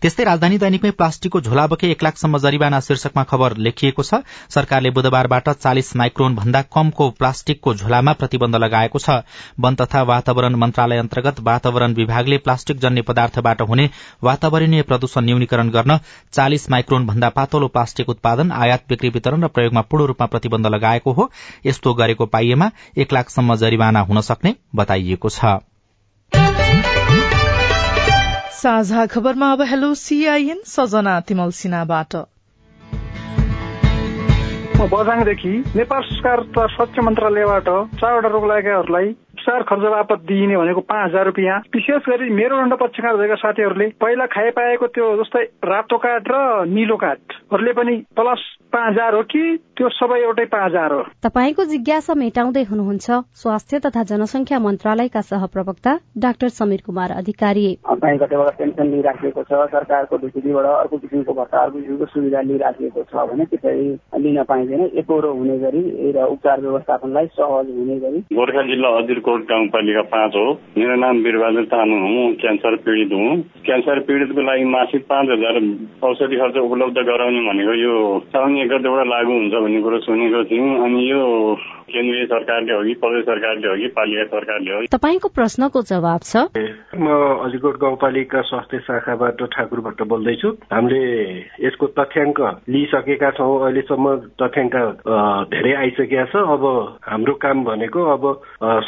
त्यस्तै 0.02 0.24
राजधानी 0.24 0.58
दैनिकमै 0.58 0.90
प्लास्टिकको 0.92 1.40
झोला 1.40 1.66
बोके 1.66 1.90
एक 1.90 2.02
लाखसम्म 2.02 2.38
जरिवाना 2.38 2.80
शीर्षकमा 2.80 3.22
खबर 3.24 3.56
लेखिएको 3.58 4.02
छ। 4.02 4.20
सरकारले 4.50 4.90
बुधबारबाट 4.90 5.48
चालिस 5.56 5.94
माइक्रोन 5.96 6.34
भन्दा 6.36 6.62
कमको 6.68 7.10
प्लास्टिकको 7.18 7.74
झोलामा 7.74 8.12
प्रतिबन्ध 8.12 8.56
लगाएको 8.56 8.98
छ। 8.98 9.22
वन 9.60 9.74
तथा 9.74 10.02
वातावरण 10.04 10.54
मन्त्रालय 10.56 10.98
अन्तर्गत 10.98 11.40
वातावरण 11.42 11.94
विभागले 11.94 12.38
प्लास्टिक 12.38 12.78
जन्य 12.78 13.02
पदार्थबाट 13.02 13.62
हुने 13.62 13.88
वातावरणीय 14.22 14.82
प्रदूषण 14.82 15.24
न्यूनीकरण 15.24 15.70
गर्न 15.70 15.98
चालिस 16.32 16.70
माइक्रोन 16.70 17.06
भन्दा 17.06 17.28
पातलो 17.30 17.68
प्लास्टिक 17.68 18.08
उत्पादन 18.08 18.52
आयात 18.54 18.84
बिक्री 18.88 19.08
वितरण 19.08 19.44
र 19.44 19.48
प्रयोगमा 19.48 19.80
पूर्ण 19.82 20.06
रूपमा 20.06 20.26
प्रतिबन्ध 20.26 20.66
लगाएको 20.68 21.12
हो। 21.12 21.30
यस्तो 21.66 21.94
गरेको 21.94 22.26
पाइएमा 22.28 22.70
एक 22.96 23.12
लाखसम्म 23.12 23.56
जरिवाना 23.56 24.00
हुन 24.02 24.20
सक्ने 24.22 24.54
बताइएको 24.74 25.28
छ। 25.30 25.56
साझा 28.56 29.04
खबरमा 29.06 29.50
अब 29.52 29.62
हेलो 29.62 29.88
सीआईएन 29.94 30.60
सजना 30.66 31.14
तिमल 31.20 31.50
सिन्हाबाट। 31.56 32.14
बझाङदेखि 34.92 35.52
नेपाल 35.76 36.02
सरकार 36.02 36.40
तथा 36.46 36.66
स्वच्छ 36.66 37.04
मन्त्रालयबाट 37.04 37.68
चारवटा 38.00 38.28
रोग 38.28 38.46
लागेकाहरूलाई 38.48 39.08
उपचार 39.46 39.62
खर्च 39.62 39.82
बापत 39.82 40.20
दिइने 40.26 40.56
भनेको 40.56 40.80
पाँच 40.82 41.08
हजार 41.08 41.24
रुपियाँ। 41.26 41.58
विशेष 41.74 42.02
गरी 42.10 42.30
मेरो 42.34 42.56
दण्ड 42.58 42.74
पक्षमा 42.82 43.10
रहेका 43.12 43.34
साथीहरूले 43.38 43.86
पहिला 44.02 44.26
खाए 44.26 44.50
पाएको 44.50 44.86
त्यो 44.90 45.06
जस्तै 45.22 45.42
रातो 45.62 45.98
कार्ड 46.02 46.26
र 46.26 46.66
निलो 46.66 46.96
कार्डहरूले 46.98 47.72
पनि 47.78 47.94
प्लस 48.10 48.42
पाँच 48.74 48.90
हजार 48.90 49.14
हो 49.14 49.22
कि 49.22 49.42
त्यो 49.76 49.88
सबै 49.88 50.18
एउटै 50.18 50.44
पाँच 50.50 50.66
हजार 50.66 50.92
हो। 50.92 51.02
तपाईँको 51.22 51.64
जिज्ञासा 51.64 52.14
मेटाउँदै 52.16 52.62
हुनुहुन्छ 52.70 53.06
स्वास्थ्य 53.38 53.78
तथा 53.86 54.02
जनसंख्या 54.10 54.58
मन्त्रालयका 54.58 55.20
सहप्रवक्ता 55.30 55.92
डाक्टर 56.18 56.48
समीर 56.58 56.82
कुमार 56.86 57.10
अधिकारी। 57.14 57.66
कहीँ 57.86 58.18
कतैबाट 58.18 58.58
पेन्सन 58.58 58.90
लिइराखिएको 58.90 59.42
छ 59.46 59.62
सरकारको 59.70 60.16
ढुकुटीबाट 60.16 60.66
अर्को 60.66 60.96
किसिमको 60.98 61.32
भत्ता 61.38 61.62
अर्को 61.62 61.78
किसिमको 61.78 62.06
सुविधा 62.06 62.40
लिइराखिएको 62.50 63.02
छ 63.04 63.14
भने 63.30 63.44
त्यसरी 63.46 63.86
लिन 64.26 64.42
पाइँदैन। 64.42 64.82
एकरो 64.98 65.32
हुने 65.32 65.58
गरी 65.60 66.12
र 66.12 66.26
उपचार 66.34 66.60
व्यवस्थापनलाई 66.60 67.26
सहज 67.38 67.70
हुने 67.78 67.96
गरी। 68.02 68.20
गोर्खा 68.34 68.62
जिल्ला 68.66 68.94
अजिरकोट 69.36 69.48
गाउँपालिका 69.48 70.02
पाँच 70.02 70.32
हो। 70.36 70.46
मेरो 70.78 70.96
नाम 70.96 71.22
बिरबहादुर 71.22 71.64
तामाङ 71.64 72.00
हुँ 72.00 72.34
क्यान्सर 72.40 72.76
पीडित 72.84 73.12
हुँ। 73.12 73.36
क्यान्सर 73.64 74.00
पीडितको 74.00 74.40
लागि 74.40 74.64
मासिक 74.64 75.02
पाँच 75.04 75.28
हजार 75.30 75.54
औषधि 76.02 76.36
खर्च 76.36 76.56
उपलब्ध 76.56 76.98
गराउने 76.98 77.40
भनेको 77.48 77.74
यो 77.74 77.94
साउन 78.32 78.56
एक 78.56 78.68
गतेबाट 78.68 79.06
लागू 79.06 79.32
हुन्छ 79.32 79.54
भन्ने 79.54 79.80
कुरो 79.82 79.98
सुनेको 80.00 80.44
थियौँ। 80.44 80.70
अनि 80.84 81.00
यो 81.10 81.20
केन्द्रीय 81.86 82.24
सरकारले 82.26 82.72
हो 82.72 82.82
कि 82.84 82.94
प्रदेश 83.02 83.24
सरकारले 83.24 83.68
हो 83.68 83.74
कि 83.76 83.88
पालिका 83.96 84.24
सरकारले 84.34 84.70
हो 84.74 84.80
तपाईँको 84.90 85.28
प्रश्नको 85.38 85.82
जवाब 85.90 86.20
छ? 86.26 86.36
म 86.98 87.06
अलिकोट 87.46 87.76
गाउँपालिका 87.80 88.40
स्वास्थ्य 88.50 88.78
शाखाबाट 88.86 89.42
ठाकुर 89.54 89.80
भट्ट 89.86 90.02
बोल्दैछु। 90.10 90.48
हामीले 90.72 91.02
यसको 91.66 91.86
तथ्याङ्क 91.98 92.40
लिइसकेका 92.68 93.30
छौँ। 93.38 93.54
अहिलेसम्म 93.66 94.06
तथ्याङ्क 94.42 94.74
धेरै 95.54 95.72
आइसकेका 95.82 96.24
छ। 96.32 96.34
अब 96.56 96.64
हाम्रो 97.06 97.34
काम 97.44 97.64
भनेको 97.64 98.00
अब 98.14 98.24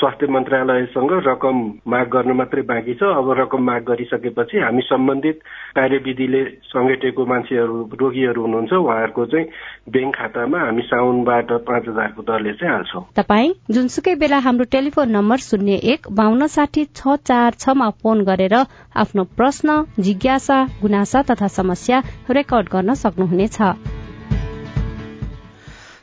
स्वास्थ्य 0.01 0.27
मन्त्रालयसँग 0.35 1.13
रकम 1.29 1.57
माग 1.87 2.07
गर्नु 2.15 2.35
मात्रै 2.35 2.63
बाँकी 2.67 2.95
छ। 2.99 3.03
अब 3.15 3.31
रकम 3.41 3.63
माग 3.63 3.83
गरिसकेपछि 3.91 4.59
हामी 4.59 4.83
सम्बन्धित 4.91 5.39
कार्यविधिले 5.79 6.43
समेटेको 6.75 7.27
मान्छेहरू 7.27 7.77
रोगीहरू 8.01 8.41
हुनुहुन्छ। 8.43 8.73
उहाँहरूको 8.73 9.27
चाहिँ 9.33 9.47
ब्याङ्क 9.93 10.15
खातामा 10.17 10.59
हामी 10.67 10.83
साउनबाट 10.91 11.53
पाँच 11.69 11.89
हजारको 11.89 12.23
दरले 12.27 12.53
चाहिँ 12.59 12.75
हाल्छौँ। 12.75 12.88
तपाईँ 13.17 13.53
जुनसुकै 13.71 14.15
बेला 14.15 14.39
हाम्रो 14.39 14.65
टेलिफोन 14.65 15.11
नम्बर 15.11 15.37
शून्य 15.39 15.75
एक 15.93 16.07
बान्न 16.11 16.47
साठी 16.47 16.85
छ 16.97 17.17
चार 17.27 17.55
छमा 17.59 17.91
फोन 18.03 18.25
गरेर 18.25 18.55
आफ्नो 18.97 19.25
प्रश्न 19.37 19.85
जिज्ञासा 19.99 20.65
गुनासा 20.81 21.23
तथा 21.23 21.49
समस्या 21.49 22.03
रेकर्ड 22.31 22.69
गर्न 22.69 22.95
सक्नुहुनेछ। 22.95 23.59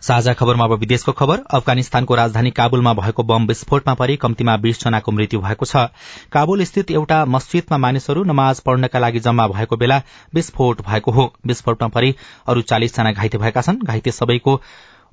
साझा 0.01 0.33
खबरमा 0.33 0.65
अब 0.65 0.73
विदेशको 0.73 1.11
खबर। 1.11 1.39
अफगानिस्तानको 1.49 2.15
राजधानी 2.15 2.51
काबुलमा 2.51 2.93
भएको 2.93 3.23
बम 3.23 3.45
विस्फोटमा 3.45 3.93
परि 3.93 4.15
कम्तीमा 4.15 4.57
बीस 4.57 4.83
जनाको 4.83 5.11
मृत्यु 5.11 5.39
भएको 5.41 5.65
छ। 5.65 5.89
काबुल 6.31 6.63
स्थित 6.63 6.91
एउटा 6.91 7.25
मस्जिदमा 7.25 7.77
मानिसहरू 7.77 8.23
नमाज 8.23 8.59
पढ्नका 8.59 8.99
लागि 8.99 9.19
जम्मा 9.19 9.47
भएको 9.47 9.77
बेला 9.77 10.01
विस्फोट 10.33 10.81
भएको 10.81 11.11
हो। 11.11 11.33
विस्फोटमा 11.47 11.87
परि 11.87 12.13
अरू 12.47 12.61
चालिसजना 12.61 13.11
घाइते 13.11 13.37
भएका 13.37 13.61
छन्। 13.61 13.81
घाइते 13.81 14.11
सबैको 14.11 14.61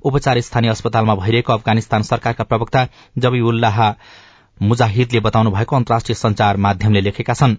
उपचार 0.03 0.41
स्थानीय 0.41 0.71
अस्पतालमा 0.71 1.15
भइरहेको 1.15 1.53
अफगानिस्तान 1.53 2.01
सरकारका 2.03 2.43
प्रवक्ता 2.43 2.87
जबीउल्लाह 3.17 3.79
मुजाहिदले 4.61 5.19
बताउनु 5.19 5.51
भएको 5.51 5.75
अन्तर्राष्ट्रिय 5.75 6.15
संचार 6.15 6.57
माध्यमले 6.57 7.01
लेखेका 7.01 7.33
छन् 7.33 7.55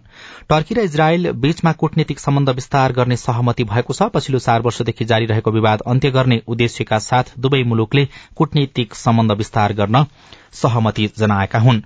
टर्की 0.49 0.75
र 0.75 0.81
इजरायल 0.81 1.31
बीचमा 1.43 1.73
कूटनीतिक 1.73 2.19
सम्बन्ध 2.19 2.51
विस्तार 2.51 2.93
गर्ने 2.93 3.17
सहमति 3.17 3.65
भएको 3.65 3.95
छ। 3.95 4.09
पछिल्लो 4.15 4.39
चार 4.39 4.63
वर्षदेखि 4.63 5.05
जारी 5.05 5.27
रहेको 5.27 5.51
विवाद 5.51 5.83
अन्त्य 5.87 6.11
गर्ने 6.11 6.41
उद्देश्यका 6.47 6.99
साथ 6.99 7.35
दुवै 7.39 7.63
मुलुकले 7.65 8.09
कूटनीतिक 8.37 8.95
सम्बन्ध 8.95 9.33
विस्तार 9.33 9.73
गर्न 9.73 10.05
सहमति 10.53 11.11
जनाएका 11.19 11.59
हुन्। 11.59 11.83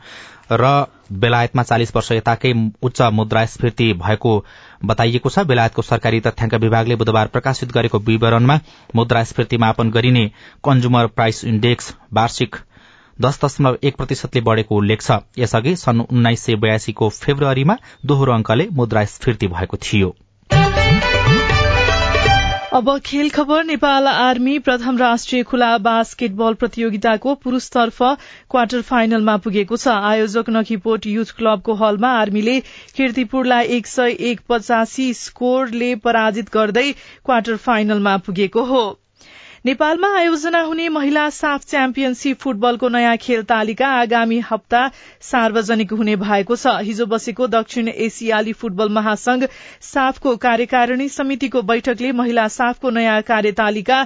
र 0.52 0.86
बेलायतमा 1.12 1.62
चालिस 1.62 1.94
वर्ष 1.96 2.10
यताकै 2.12 2.52
उच्च 2.82 3.00
मुद्रास्फीति 3.12 3.92
भएको 3.94 4.32
बताइएको 4.84 5.30
छ। 5.30 5.44
बेलायतको 5.46 5.82
सरकारी 5.82 6.20
तथ्याङ्क 6.20 6.54
विभागले 6.56 6.96
बुधबार 6.96 7.26
प्रकाशित 7.28 7.72
गरेको 7.72 7.98
विवरणमा 8.00 8.58
मुद्रास्फीति 8.96 9.56
मापन 9.56 9.90
गरिने 9.90 10.26
कन्ज्युमर 10.64 11.06
प्राइस 11.16 11.44
इण्डेक्स 11.44 11.94
वार्षिक 12.12 12.56
दश 13.18 13.38
दशमलव 13.44 13.78
एक 13.82 13.96
प्रतिशतले 13.96 14.40
बढ़ेको 14.40 14.76
उल्लेख 14.76 15.02
छ। 15.02 15.18
यसअघि 15.38 15.74
सन् 15.76 16.00
उन्नाइस 16.02 16.44
सय 16.44 16.56
बयासीको 16.56 17.08
फेब्रुअरीमा 17.18 17.76
दोहोरो 18.06 18.32
अङ्कले 18.32 18.68
मुद्रास्फीति 18.72 19.46
भएको 19.48 19.76
थियो। 19.76 20.14
अब 22.74 22.88
खेल 23.04 23.28
खबर 23.30 23.64
नेपाल 23.64 24.06
आर्मी 24.06 24.58
प्रथम 24.58 24.98
राष्ट्रिय 24.98 25.42
खुला 25.42 25.68
बास्केटबल 25.78 26.54
प्रतियोगिताको 26.54 27.34
पुरूषतर्फ 27.44 28.02
क्वार्टर 28.50 28.82
फाइनलमा 28.88 29.36
पुगेको 29.46 29.76
छ। 29.76 29.94
आयोजक 30.10 30.50
नखीपोट 30.50 31.06
युथ 31.06 31.32
क्लबको 31.38 31.74
हलमा 31.82 32.12
आर्मीले 32.18 32.60
किर्तिपुरलाई 32.96 33.64
एक 33.78 33.86
सय 33.86 34.16
एक 34.30 34.46
पचासी 34.48 35.12
स्कोरले 35.14 35.94
पराजित 36.04 36.54
गर्दै 36.54 36.88
क्वार्टर 37.24 37.56
फाइनलमा 37.66 38.16
पुगेको 38.28 38.64
हो। 38.72 38.86
नेपालमा 39.66 40.08
आयोजना 40.16 40.60
हुने 40.62 40.88
महिला 40.88 41.22
साफ 41.36 41.64
च्याम्पियनशीप 41.68 42.38
फुटबलको 42.40 42.88
नयाँ 42.88 43.16
खेल 43.16 43.42
तालिका 43.44 43.86
आगामी 43.94 44.38
हप्ता 44.50 44.82
सार्वजनिक 45.22 45.92
हुने 45.92 46.14
भएको 46.16 46.56
छ। 46.56 46.74
हिजो 46.88 47.06
बसेको 47.06 47.46
दक्षिण 47.48 47.88
एसियाली 48.06 48.52
फुटबल 48.60 48.88
महासंघ 48.94 49.44
साफको 49.82 50.36
कार्यकारिणी 50.38 51.08
समितिको 51.10 51.62
बैठकले 51.72 52.12
महिला 52.14 52.46
साफको 52.54 52.90
नयाँ 52.90 53.20
कार्यतालिका 53.26 53.98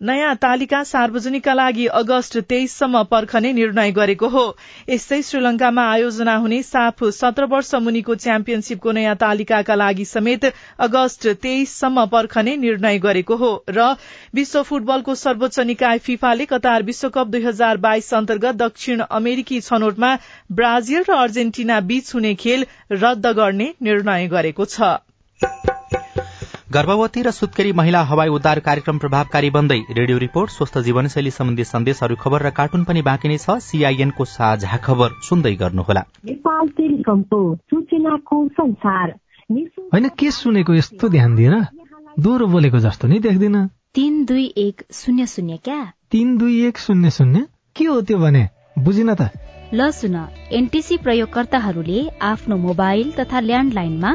नयाँ 0.00 0.34
तालिका 0.36 0.82
सार्वजनिकका 0.84 1.52
लागि 1.54 1.86
अगस्त 1.94 2.36
तेइससम्म 2.48 3.02
पर्खने 3.04 3.52
निर्णय 3.52 3.90
गरेको 3.92 4.28
हो। 4.28 4.44
यस्तै 4.88 5.20
श्रीलंकामा 5.22 5.82
आयोजना 5.86 6.36
हुने 6.36 6.62
साफ 6.62 7.04
सत्र 7.12 7.44
वर्ष 7.46 7.74
मुनिको 7.84 8.14
च्याम्पियनशीपको 8.16 8.92
नयाँ 8.92 9.16
तालिकाका 9.16 9.74
लागि 9.74 10.04
समेत 10.06 10.44
अगस्त 10.80 11.26
तेइससम्म 11.42 12.04
पर्खने 12.06 12.56
निर्णय 12.56 12.98
गरेको 12.98 13.36
हो 13.36 13.52
र 13.70 13.90
विश्व 14.34 14.62
फुटबलको 14.62 15.14
सर्वोच्च 15.16 15.58
निकाय 15.66 15.98
फिफाले 16.00 16.46
कतार 16.46 16.82
विश्वकप 16.82 17.26
दुई 17.28 17.44
हजार 17.44 17.76
बाइस 17.84 18.12
अन्तर्गत 18.14 18.62
दक्षिण 18.62 19.02
अमेरिकी 19.10 19.60
छनौटमा 19.62 20.16
ब्राजिल 20.52 21.04
र 21.10 21.18
अर्जेन्टिना 21.18 21.80
बीच 21.92 22.14
हुने 22.14 22.34
खेल 22.36 22.66
रद्द 22.94 23.26
गर्ने 23.36 23.72
निर्णय 23.82 24.28
गरेको 24.28 24.64
छ। 24.66 25.69
गर्भवती 26.74 27.22
र 27.22 27.30
सुत्केरी 27.30 27.72
महिला 27.72 28.00
हवाई 28.02 28.28
उद्धार 28.28 28.58
कार्यक्रम 28.60 28.98
प्रभावकारी 28.98 29.50
बन्दै 29.50 29.78
रेडियो 29.90 30.18
रिपोर्ट 30.18 30.50
स्वस्थ 30.50 30.78
जीवनशैली 30.78 31.30
सम्बन्धी 31.30 31.64
सन्देशहरू 31.64 32.16
खबर 32.16 32.42
र 32.42 32.50
कार्टुन 32.50 32.84
पनि 32.84 33.02
बाँकी 33.02 33.28
नै 33.28 33.38
छ। 33.38 33.56
सीआईएनको 33.58 34.24
साझा 34.24 34.76
खबर 34.76 35.08
सुन्दै 35.22 35.54
गर्नुहोला। 35.54 36.02
होइन 39.94 40.08
के 40.18 40.30
सुनेको 40.30 40.74
यस्तो 40.74 41.08
ध्यान 41.08 41.36
दिएर 41.36 41.54
दोहोरो 42.18 42.46
बोलेको 42.46 42.78
जस्तो 42.78 43.08
नि 43.08 43.18
देख्दिन। 43.18 43.66
तिन 43.66 44.24
दुई 44.24 44.46
एक 44.56 44.82
शून्य 44.92 45.26
शून्य 45.26 45.56
क्या? 45.64 45.92
तिन 46.10 46.36
दुई 46.38 46.66
एक 46.66 46.78
शून्य 46.78 47.10
शून्य? 47.10 47.46
के 47.76 47.84
हो 47.84 48.00
त्यो 48.00 48.18
भने? 48.18 48.48
बुझिन 48.78 49.14
त। 49.14 49.30
ल 49.74 49.90
सुन 49.90 50.14
एनटिसी 50.52 50.96
प्रयोगकर्ताहरूले 50.96 52.10
आफ्नो 52.22 52.56
मोबाइल 52.56 53.12
तथा 53.12 53.40
ल्यान्डलाइनमा 53.40 54.14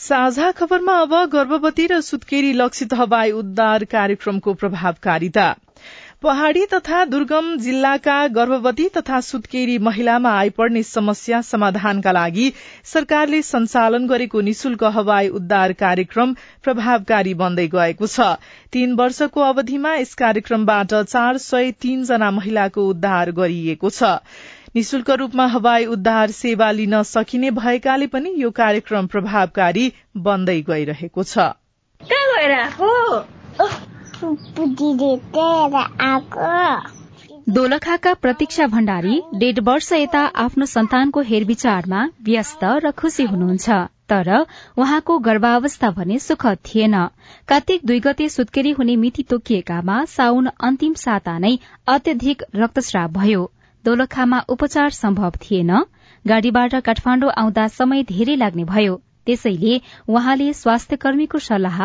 साझा 0.00 0.50
खबरमा 0.58 0.92
अब 0.98 1.14
गर्भवती 1.32 1.86
र 1.86 2.00
सुत्केरी 2.00 2.52
लक्षित 2.52 2.92
हवाई 2.94 3.30
उद्धार 3.32 3.84
कार्यक्रमको 3.86 4.52
प्रभावकारिता। 4.54 5.48
पहाड़ी 6.22 6.64
तथा 6.66 7.04
दुर्गम 7.04 7.56
जिल्लाका 7.58 8.16
गर्भवती 8.28 8.88
तथा 8.96 9.20
सुत्केरी 9.20 9.76
महिलामा 9.78 10.30
आइपर्ने 10.38 10.82
समस्या 10.82 11.40
समाधानका 11.42 12.12
लागि 12.12 12.52
सरकारले 12.84 13.42
संचालन 13.42 14.06
गरेको 14.06 14.40
निशुल्क 14.40 14.84
हवाई 14.96 15.28
उद्धार 15.38 15.72
कार्यक्रम 15.82 16.34
प्रभावकारी 16.64 17.34
बन्दै 17.34 17.66
गएको 17.68 18.06
छ। 18.06 18.28
तीन 18.72 18.94
वर्षको 18.94 19.40
अवधिमा 19.42 19.94
यस 19.94 20.14
कार्यक्रमबाट 20.14 20.94
चार 20.94 21.38
सय 21.44 21.70
तीनजना 21.80 22.30
महिलाको 22.30 22.88
उद्धार 22.88 23.32
गरिएको 23.32 23.90
छ। 23.90 24.16
निशुल्क 24.74 25.10
रूपमा 25.20 25.46
हवाई 25.46 25.84
उद्धार 25.92 26.30
सेवा 26.30 26.70
लिन 26.70 27.02
सकिने 27.04 27.50
भएकाले 27.50 28.06
पनि 28.06 28.34
यो 28.36 28.50
कार्यक्रम 28.58 29.06
प्रभावकारी 29.06 29.86
बन्दै 30.26 30.60
गइरहेको 30.68 31.22
छ। 31.24 31.46
दोलखाका 37.48 38.14
प्रतीक्षा 38.14 38.66
भण्डारी 38.66 39.20
डेढ 39.36 39.58
वर्ष 39.64 39.92
यता 39.92 40.24
आफ्नो 40.44 40.66
सन्तानको 40.66 41.20
हेरविचारमा 41.28 42.06
व्यस्त 42.24 42.64
र 42.84 42.90
खुशी 42.98 43.24
हुनुहुन्छ 43.26 43.82
तर 44.12 44.34
उहाँको 44.78 45.18
गर्भावस्था 45.26 45.90
भने 45.92 46.18
सुखद 46.20 46.58
थिएन। 46.66 46.96
कार्तिक 47.48 47.86
दुई 47.86 48.00
गते 48.00 48.28
सुत्केरी 48.30 48.70
हुने 48.72 48.96
मिति 48.96 49.22
तोकिएकामा 49.30 50.04
साउन 50.10 50.50
अन्तिम 50.60 50.94
साता 51.00 51.38
नै 51.38 51.58
अत्यधिक 51.88 52.42
रक्तस्राव 52.56 53.08
भयो। 53.12 53.50
दोलखामा 53.84 54.38
उपचार 54.48 54.90
सम्भव 54.90 55.32
थिएन। 55.42 55.70
गाड़ीबाट 56.24 56.74
काठमाण्डु 56.84 57.28
आउँदा 57.36 57.66
समय 57.68 58.02
धेरै 58.02 58.36
लाग्ने 58.36 58.64
भयो। 58.64 59.00
त्यसैले 59.30 59.80
उहाँले 60.08 60.52
स्वास्थ्य 60.52 60.96
कर्मीको 61.02 61.38
सल्लाह 61.40 61.78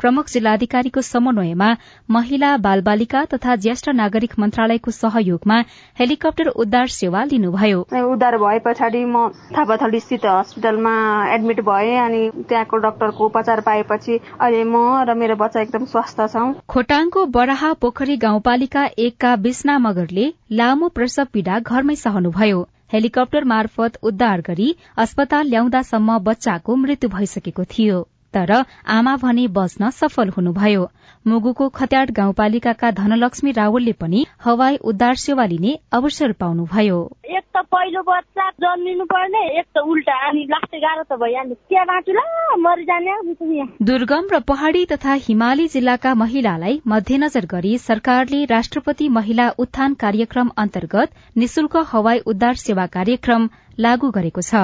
प्रमुख 0.00 0.28
जिल्लाधिकारीको 0.30 1.00
समन्वयमा 1.02 1.70
महिला 2.10 2.56
बाल 2.64 2.80
बालिका 2.82 3.24
तथा 3.32 3.56
ज्येष्ठ 3.62 3.88
नागरिक 3.98 4.38
मन्त्रालयको 4.38 4.90
सहयोगमा 4.92 5.58
हेलिकप्टर 5.98 6.48
उद्धार 6.64 6.86
सेवा 6.94 7.24
लिनुभयो। 7.32 7.80
उद्धार 8.04 8.36
भए 8.38 8.58
पछाडि 8.66 9.04
म 9.04 9.28
थापाथली 9.56 10.00
स्थित 10.00 10.26
हस्पिटलमा 10.26 10.94
एडमिट 11.34 11.60
भए 11.62 11.96
अनि 11.98 12.22
त्यहाँको 12.48 12.76
डाक्टरको 12.78 13.26
उपचार 13.26 13.60
पाएपछि 13.66 14.18
अहिले 14.40 14.64
म 14.64 14.84
र 15.02 15.14
मेरो 15.14 15.36
बच्चा 15.36 15.60
एकदम 15.60 15.84
स्वस्थ 15.94 16.20
छौं। 16.34 16.52
खोटाङको 16.68 17.24
बराहा 17.34 17.72
पोखरी 17.82 18.16
गाउँपालिका 18.26 18.84
एकका 18.98 19.34
विष्णा 19.42 19.78
मगरले 19.78 20.32
लामो 20.52 20.88
प्रसव 20.88 21.26
पीड़ा 21.32 21.58
घरमै 21.60 21.96
सहनुभयो। 21.96 22.66
हेलिकप्टर 22.92 23.44
मार्फत 23.44 23.98
उद्धार 24.02 24.40
गरी 24.40 24.74
अस्पताल 24.96 25.46
ल्याउँदासम्म 25.46 26.18
बच्चाको 26.18 26.76
मृत्यु 26.76 27.10
भइसकेको 27.10 27.64
थियो। 27.64 28.00
तर 28.34 28.52
आमा 28.88 29.16
भने 29.16 29.46
बच्न 29.56 29.90
सफल 29.90 30.28
हुनुभयो। 30.28 30.84
मुगुको 31.26 31.68
खत्याड 31.68 32.10
गाउँपालिकाका 32.10 32.90
धनलक्ष्मी 32.90 33.50
रावलले 33.52 33.92
पनि 34.00 34.24
हवाई 34.44 34.76
उद्धार 34.84 35.14
सेवा 35.24 35.44
लिने 35.46 35.78
अवसर 35.92 36.32
पाउनुभयो। 36.40 36.98
एक 37.26 37.44
त 37.56 37.62
पहिलो 37.72 38.02
बच्चा 38.02 38.48
जन्मिनु 38.64 39.04
पर्ने 39.04 39.42
एक 39.58 39.66
त 39.76 39.84
उल्टा। 39.86 40.16
अनि 40.28 40.42
लास्टै 40.50 40.80
गाह्रो 40.80 41.04
त 41.04 41.18
भइहाल्यो। 41.22 41.54
त्यहाँ 41.68 41.86
बाँचुला 41.86 42.24
मरिजाने 42.58 43.66
दुर्गम 43.82 44.28
र 44.32 44.40
पहाड़ी 44.48 44.84
तथा 44.86 45.12
हिमाली 45.22 45.68
जिल्लाका 45.68 46.14
महिलालाई 46.14 46.80
मध्यनजर 46.88 47.46
गरी 47.46 47.78
सरकारले 47.78 48.44
राष्ट्रपति 48.50 49.08
महिला 49.08 49.48
उत्थान 49.58 49.94
कार्यक्रम 50.04 50.50
अन्तर्गत 50.58 51.10
निशुल्क 51.36 51.76
हवाई 51.92 52.18
उद्धार 52.26 52.54
सेवा 52.66 52.86
कार्यक्रम 52.98 53.48
लागू 53.78 54.10
गरेको 54.10 54.40
छ। 54.42 54.54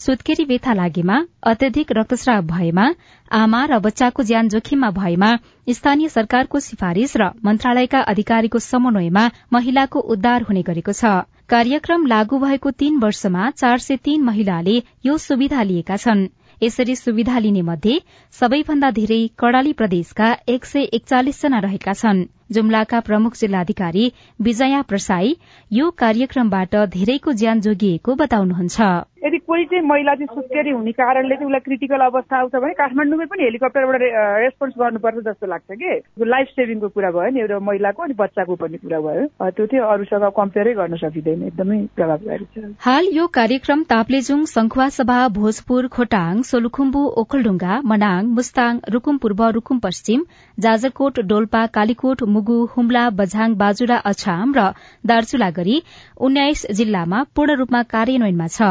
सुत्केरी 0.00 0.44
व्यथा 0.44 0.72
लागेमा 0.74 1.16
अत्यधिक 1.42 1.92
रक्तस्राव 1.92 2.42
भएमा 2.46 2.84
आमा 3.30 3.60
र 3.66 3.78
बच्चाको 3.80 4.22
ज्यान 4.22 4.48
जोखिममा 4.48 4.90
भएमा 4.92 5.30
स्थानीय 5.68 6.08
सरकारको 6.08 6.60
सिफारिश 6.60 7.16
र 7.16 7.30
मन्त्रालयका 7.44 8.00
अधिकारीको 8.12 8.58
समन्वयमा 8.60 9.24
महिलाको 9.52 10.00
उद्धार 10.14 10.42
हुने 10.42 10.62
गरेको 10.62 10.92
छ। 10.92 11.14
कार्यक्रम 11.48 12.06
लागू 12.06 12.38
भएको 12.38 12.70
तीन 12.76 12.98
वर्षमा 12.98 13.50
चार 13.56 13.78
सय 13.78 13.96
तीन 14.04 14.22
महिलाले 14.22 14.76
यो 15.06 15.16
सुविधा 15.18 15.62
लिएका 15.62 15.96
छन्। 15.96 16.28
यसरी 16.62 16.96
सुविधा 16.96 17.38
लिने 17.38 17.62
मध्ये 17.62 18.00
सबैभन्दा 18.34 18.90
धेरै 18.90 19.20
कड़ाली 19.38 19.72
प्रदेशका 19.72 20.28
एक 20.48 20.64
सय 20.64 20.88
एकचालिस 20.92 21.42
जना 21.42 21.58
रहेका 21.58 21.92
छन्। 21.94 22.24
जुम्लाका 22.52 23.00
प्रमुख 23.00 23.36
जिल्लाधिकारी 23.36 24.12
विजया 24.40 24.82
प्रसाई 24.82 25.36
यो 25.72 25.90
कार्यक्रमबाट 25.98 26.76
धेरैको 26.94 27.32
ज्यान 27.32 27.60
जोगिएको 27.60 28.14
बताउनुहुन्छ। 28.14 28.80
यदि 29.26 29.38
कोही 29.46 29.64
चाहिँ 29.66 29.84
महिला 29.86 30.14
चाहिँ 30.14 30.34
सुत्केरी 30.34 30.70
हुने 30.70 30.92
कारणले 30.94 31.34
चाहिँ 31.34 31.46
उसलाई 31.46 31.64
क्रिटिकल 31.66 32.00
अवस्था 32.06 32.38
आउँछ 32.38 32.54
भने 32.56 32.72
काठमाडौँमै 32.80 33.26
पनि 33.32 33.42
हेलिकप्टरबाट 33.44 34.02
रेस्पोन्स 34.44 34.74
गर्नुपर्छ 34.80 35.24
जस्तो 35.28 35.46
लाग्छ 35.46 35.78
कि। 35.82 36.24
लाइफ 36.26 36.48
सेभिङको 36.56 36.88
कुरा 36.96 37.10
भयो 37.10 37.30
नि 37.34 37.40
एउटा 37.40 37.58
महिलाको 37.68 38.02
अनि 38.02 38.14
बच्चाको 38.18 38.54
पनि 38.62 38.76
कुरा 38.84 39.00
भयो। 39.06 39.50
त्यो 39.50 39.66
चाहिँ 39.66 39.84
अरूसँग 39.92 40.26
कम्पेयरै 40.36 40.74
गर्न 40.80 40.96
सकिँदैन 41.02 41.42
एकदमै 41.48 41.78
प्रभावकारी 41.96 42.44
छ। 42.54 42.64
हाल 42.86 43.04
यो 43.12 43.26
कार्यक्रम 43.38 43.82
ताप्लेजुङ 43.92 44.44
सभा 44.54 45.18
भोजपुर 45.36 45.86
खोटाङ 45.96 46.42
सोलुखुम्बु 46.48 47.02
ओखलढुङ्गा 47.22 47.80
मनाङ 47.90 48.30
मुस्ताङ 48.36 48.80
रूकुम 48.94 49.16
पूर्व 49.18 49.42
रूकुम 49.56 49.78
पश्चिम 49.80 50.24
जाजरकोट 50.58 51.20
डोल्पा 51.30 51.66
कालीकोट 51.76 52.22
मुगु 52.36 52.58
हुम्ला 52.72 53.04
बझाङ 53.18 53.54
बाजुरा 53.56 53.96
अछाम 54.10 54.54
र 54.58 54.68
दार्चुला 55.04 55.50
गरी 55.58 55.76
उन्नाइस 56.20 56.66
जिल्लामा 56.78 57.22
पूर्ण 57.36 57.56
रूपमा 57.56 57.82
कार्यान्वयनमा 57.94 58.48
छ। 58.48 58.70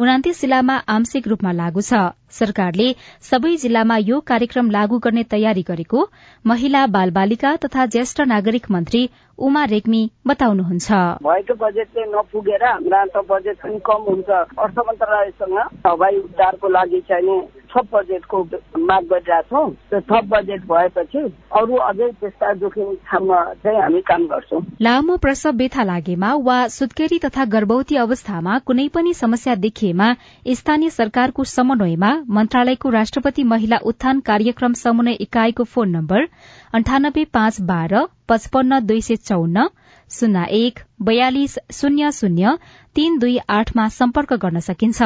उनातिस 0.00 0.40
जिल्लामा 0.40 0.76
आंशिक 0.88 1.28
रूपमा 1.28 1.52
लागू 1.52 1.80
छ। 1.80 2.00
सरकारले 2.30 2.86
सबै 3.30 3.54
जिल्लामा 3.56 3.96
यो 3.96 4.20
कार्यक्रम 4.20 4.70
लागू 4.70 4.98
गर्ने 4.98 5.22
तयारी 5.24 5.62
गरेको 5.62 6.00
महिला 6.46 6.86
बाल 6.86 7.10
बालिका 7.10 7.56
तथा 7.56 7.86
ज्येष्ठ 7.86 8.20
नागरिक 8.26 8.70
मन्त्री 8.70 9.02
उमा 9.38 9.64
रेग्मी 9.64 10.02
बताउनुहुन्छ। 10.26 10.88
भएको 11.22 11.54
बजेट 11.54 11.88
चाहिँ 11.94 12.08
नपुगेर 12.12 12.64
हाम्रो 12.64 13.22
बजेट 13.30 13.56
पनि 13.62 13.78
कम 13.86 14.02
हुन्छ। 14.08 14.30
अर्थ 14.58 14.78
मन्त्रालयसँग 14.88 15.58
हवाई 15.86 16.16
उद्धारको 16.18 16.68
लागि 16.68 17.00
चाहिँ 17.08 17.40
थप 17.76 17.88
बजेटको 17.92 18.42
माग 18.80 19.04
गरिरहेछौँ। 19.06 19.70
त्यो 19.90 20.00
थप 20.00 20.24
बजेट 20.28 20.64
भएपछि 20.66 21.22
अरू 21.56 21.76
अझै 21.86 22.10
त्यस्ता 22.20 22.52
जोखिम 22.54 22.94
ठाउँमा 23.06 23.42
चाहिँ 23.64 23.80
हामी 23.80 24.00
काम 24.08 24.26
गर्छौं। 24.26 24.60
लामो 24.82 25.16
प्रसव 25.16 25.56
व्यथा 25.56 25.82
लागेमा 25.84 26.32
वा 26.46 26.58
सुत्केरी 26.68 27.18
तथा 27.18 27.44
गर्भवती 27.54 27.96
अवस्थामा 27.96 28.58
कुनै 28.66 28.88
पनि 28.94 29.14
समस्या 29.14 29.54
देखिएमा 29.64 30.12
स्थानीय 30.54 30.90
सरकारको 30.90 31.44
समन्वयमा 31.46 32.12
मन्त्रालयको 32.30 32.90
राष्ट्रपति 32.90 33.44
महिला 33.44 33.78
उत्थान 33.84 34.20
कार्यक्रम 34.26 34.72
समन्वय 34.82 35.12
इकाईको 35.20 35.64
फोन 35.66 35.90
नम्बर 35.90 36.28
अन्ठानब्बे 36.74 37.24
पाँच 37.32 37.60
बाह्र 37.68 38.06
पचपन्न 38.28 38.80
दुई 38.86 39.00
सय 39.00 39.16
चौन्न 39.24 39.68
शून्य 40.10 40.44
एक 40.50 40.78
बयालिस 41.02 41.58
शून्य 41.72 42.10
शून्य 42.12 42.54
तीन 42.94 43.18
दुई 43.18 43.36
आठमा 43.48 43.88
सम्पर्क 43.88 44.32
गर्न 44.32 44.60
सकिन्छ। 44.60 45.02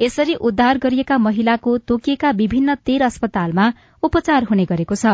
यसरी 0.00 0.34
उद्धार 0.34 0.78
गरिएका 0.78 1.18
महिलाको 1.18 1.76
तोकिएका 1.78 2.30
विभिन्न 2.30 2.74
तेह्र 2.86 3.04
अस्पतालमा 3.04 3.70
उपचार 4.02 4.44
हुने 4.44 4.64
गरेको 4.64 4.94
छ। 4.94 5.06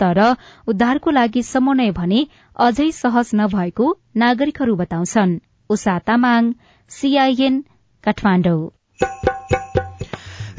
तर 0.00 0.20
उद्धारको 0.66 1.10
लागि 1.10 1.42
समन्वय 1.42 1.90
भने 1.90 2.26
अझै 2.56 2.90
सहज 2.92 3.30
नभएको 3.34 3.86
नागरिकहरू 4.16 4.76
बताउँछन्। 4.76 5.38
उषा 5.70 5.98
तामाङ 5.98 6.52
सीआईएन 6.90 7.64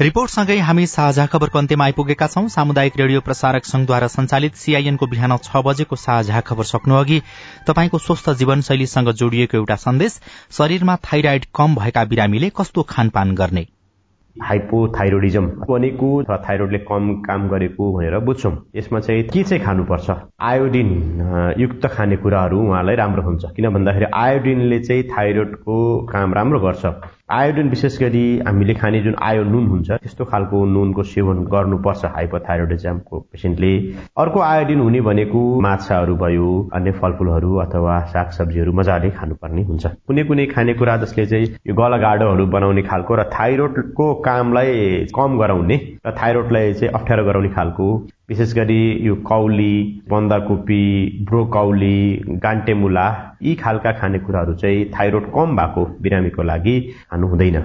रिपोर्टसँगै 0.00 0.56
हामी 0.58 0.84
साझा 0.90 1.24
खबरको 1.32 1.58
अन्त्यमा 1.58 1.84
आइपुगेका 1.84 2.26
छौं। 2.26 2.46
सामुदायिक 2.50 2.96
रेडियो 2.98 3.20
प्रसारक 3.20 3.64
संघद्वारा 3.64 4.06
संचालित 4.08 4.54
सीआईएनको 4.58 5.06
बिहान 5.06 5.36
छ 5.38 5.62
बजेको 5.64 5.96
साझा 5.96 6.40
खबर 6.48 6.64
सक्नु 6.66 6.94
अघि 6.96 7.20
तपाईँको 7.68 7.98
स्वस्थ 8.00 8.30
जीवनशैलीसँग 8.40 9.10
जोडिएको 9.14 9.56
एउटा 9.56 9.76
सन्देश 9.84 10.18
शरीरमा 10.58 10.96
थाइराइड 11.06 11.46
कम 11.54 11.74
भएका 11.76 12.04
बिरामीले 12.10 12.50
कस्तो 12.56 12.82
खानपान 12.90 13.34
गर्ने? 13.34 13.66
हाइपोथाइरोडिजम 14.36 15.46
भनेको 15.62 16.08
थाइरोइडले 16.26 16.78
कम 16.90 17.12
काम 17.22 17.48
गरेको 17.48 17.92
भनेर 17.94 18.18
बुझ्छौँ। 18.26 18.52
यसमा 18.76 19.00
चाहिँ 19.00 19.22
के 19.30 19.42
चाहिँ 19.44 19.62
खानुपर्छ? 19.64 20.10
आयोडिन 20.42 20.90
युक्त 21.58 21.86
खानेकुराहरू 21.86 22.58
उहाँलाई 22.66 22.96
राम्रो 22.96 23.22
हुन्छ। 23.22 23.44
किन 23.56 23.68
भन्दाखेरि 23.70 24.06
आयोडिनले 24.12 24.78
चाहिँ 24.80 25.02
थाइरोइडको 25.10 25.76
काम 26.10 26.34
राम्रो 26.34 26.60
गर्छ। 26.60 26.84
आयोडिन 27.34 27.68
विशेष 27.68 27.98
गरी 28.00 28.24
हामीले 28.46 28.74
खाने 28.74 29.00
जुन 29.02 29.14
आयो 29.28 29.44
नुन 29.44 29.66
हुन्छ 29.68 29.90
त्यस्तो 29.92 30.24
खालको 30.24 30.64
नुनको 30.66 31.02
सेवन 31.02 31.38
गर्नुपर्छ 31.54 32.04
हाइपोथाइरोडिजमको 32.16 33.18
पेसेन्टले 33.32 33.72
अर्को 34.16 34.40
आयोडिन 34.40 34.80
हुने 34.80 35.00
भनेको 35.08 35.42
माछाहरू 35.60 36.14
भयो 36.16 36.50
अन्य 36.74 36.92
फलफुलहरू 37.00 37.54
अथवा 37.64 37.98
सागसब्जीहरू 38.14 38.72
मजाले 38.72 39.10
खानुपर्ने 39.18 39.62
हुन्छ। 39.64 39.86
कुनै 40.06 40.24
कुनै 40.24 40.46
खानेकुरा 40.54 40.96
जसले 41.04 41.26
चाहिँ 41.26 41.46
यो 41.66 41.74
गलगाडोहरू 41.74 42.46
बनाउने 42.54 42.82
खालको 42.90 43.14
र 43.14 43.24
थाइरोइडको 43.34 44.12
कामलाई 44.26 45.06
कम 45.16 45.38
गराउने 45.38 45.80
र 46.06 46.14
थाइरोइडलाई 46.22 46.72
चाहिँ 46.74 46.92
अप्ठ्यारो 46.94 47.24
गराउने 47.24 47.50
खालको 47.58 47.88
विशेष 48.28 48.52
गरी 48.54 49.06
यो 49.06 49.14
कौली 49.22 50.02
बन्दाकोपी 50.10 50.84
ब्रोकौली 51.28 51.98
गान्टेमुला 52.42 53.06
यी 53.42 53.54
खालका 53.54 53.92
खानेकुराहरू 53.92 54.54
चाहिँ 54.54 54.84
थाइरोइड 54.92 55.26
कम 55.34 55.56
भएको 55.56 55.84
बिरामीको 56.00 56.42
लागि 56.42 56.76
खानु 57.10 57.28
हुँदैन 57.28 57.60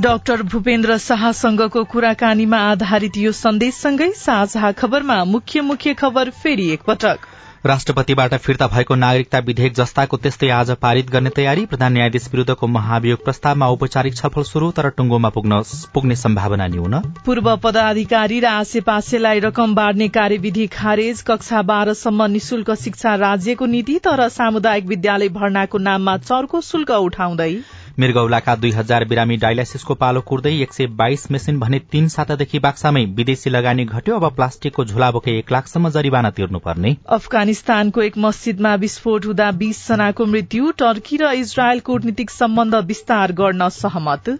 डाक्टर 0.00 0.42
भूपेन्द्र 0.52 0.96
शाहसँगको 0.98 1.84
कुराकानीमा 1.84 2.58
आधारित 2.70 3.16
यो 3.16 3.32
सन्देशसँगै 3.34 4.10
साझा 4.16 4.72
खबरमा 4.80 5.22
मुख्य 5.24 5.60
मुख्य 5.60 5.94
खबर 5.94 6.30
फेरि 6.40 6.70
एकपटक। 6.72 7.33
राष्ट्रपतिबाट 7.66 8.34
फिर्ता 8.36 8.66
भएको 8.66 8.94
नागरिकता 8.94 9.38
विधेयक 9.40 9.74
जस्ताको 9.74 10.16
त्यस्तै 10.16 10.48
आज 10.52 10.70
पारित 10.80 11.10
गर्ने 11.10 11.30
तयारी 11.36 11.64
प्रधान 11.66 11.92
न्यायाधीश 11.92 12.26
विरूद्धको 12.32 12.66
महाभियोग 12.68 13.22
प्रस्तावमा 13.24 13.68
औपचारिक 13.68 14.16
छलफल 14.16 14.42
शुरू 14.44 14.70
तर 14.70 14.88
टुङ्गोमा 14.98 15.28
पुग्ने 15.36 16.16
सम्भावना 16.16 16.66
न्यून। 16.66 16.98
पूर्व 17.26 17.48
पदाधिकारी 17.58 18.40
र 18.40 18.46
आसेपासेलाई 18.46 19.40
रकम 19.40 19.74
बाँड्ने 19.74 20.08
कार्यविधि 20.16 20.66
खारेज 20.76 21.22
कक्षा 21.22 21.62
बाह्रसम्म 21.64 22.26
निशुल्क 22.32 22.74
शिक्षा 22.80 23.14
राज्यको 23.24 23.66
नीति 23.66 23.98
तर 24.04 24.28
सामुदायिक 24.36 24.86
विद्यालय 24.86 25.28
भर्नाको 25.40 25.78
नाममा 25.80 26.16
चर्को 26.20 26.60
शुल्क 26.62 26.90
उठाउँदै 27.00 27.52
मृगौलाका 28.00 28.54
दुई 28.56 28.70
हजार 28.70 29.04
बिरामी 29.04 29.36
डायलासिसको 29.36 29.94
पालो 29.94 30.20
कुर्दै 30.20 30.52
एक 30.62 30.72
सय 30.72 30.86
बाइस 31.00 31.30
मेसिन 31.30 31.58
भने 31.58 31.78
तीन 31.92 32.08
सातादेखि 32.08 32.58
बाक्सामै 32.58 33.04
विदेशी 33.14 33.50
लगानी 33.50 33.84
घट्यो। 33.84 34.16
अब 34.16 34.34
प्लास्टिकको 34.36 34.84
झोला 34.84 35.10
बोके 35.10 35.36
एक 35.38 35.52
लाखसम्म 35.52 35.90
जरिवाना 35.90 36.30
तिर्नुपर्ने। 36.30 36.96
अफगानिस्तानको 37.08 38.02
एक 38.02 38.18
मस्जिदमा 38.18 38.74
विस्फोट 38.82 39.26
हुँदा 39.26 39.50
बीस 39.62 39.86
जनाको 39.88 40.26
मृत्यु। 40.26 40.70
टर्की 40.78 41.16
र 41.16 41.32
इजरायल 41.38 41.80
कूटनीतिक 41.86 42.30
सम्बन्ध 42.32 42.74
विस्तार 42.84 43.32
गर्न 43.32 43.68
सहमत। 43.78 44.38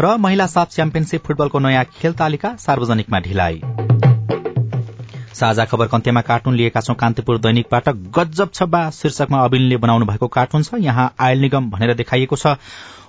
र 0.00 0.16
महिला 0.18 0.46
साफ 0.46 0.70
च्याम्पियनशीप 0.70 1.26
फुटबलको 1.26 1.58
नयाँ 1.58 1.84
खेल 1.98 2.12
तालिका 2.14 2.56
सार्वजनिकमा 2.60 3.20
ढिलाइ। 3.20 3.60
साझा 5.34 5.64
खबर 5.64 5.86
कन्त्यमा 5.86 6.20
कार्टुन 6.20 6.54
लिएका 6.54 6.80
छौं 6.80 6.94
कान्तिपुर 6.94 7.38
दैनिकबाट 7.38 7.88
गजब 8.18 8.50
छब्बा 8.54 8.82
शीर्षकमा 8.90 9.38
अविनले 9.44 9.76
बनाउनु 9.76 10.06
भएको 10.06 10.28
कार्टुन 10.28 10.62
छ। 10.62 10.74
यहाँ 10.80 11.14
आयल 11.20 11.40
निगम 11.40 11.70
भनेर 11.70 11.94
देखाइएको 11.94 12.36
छ। 12.36 12.56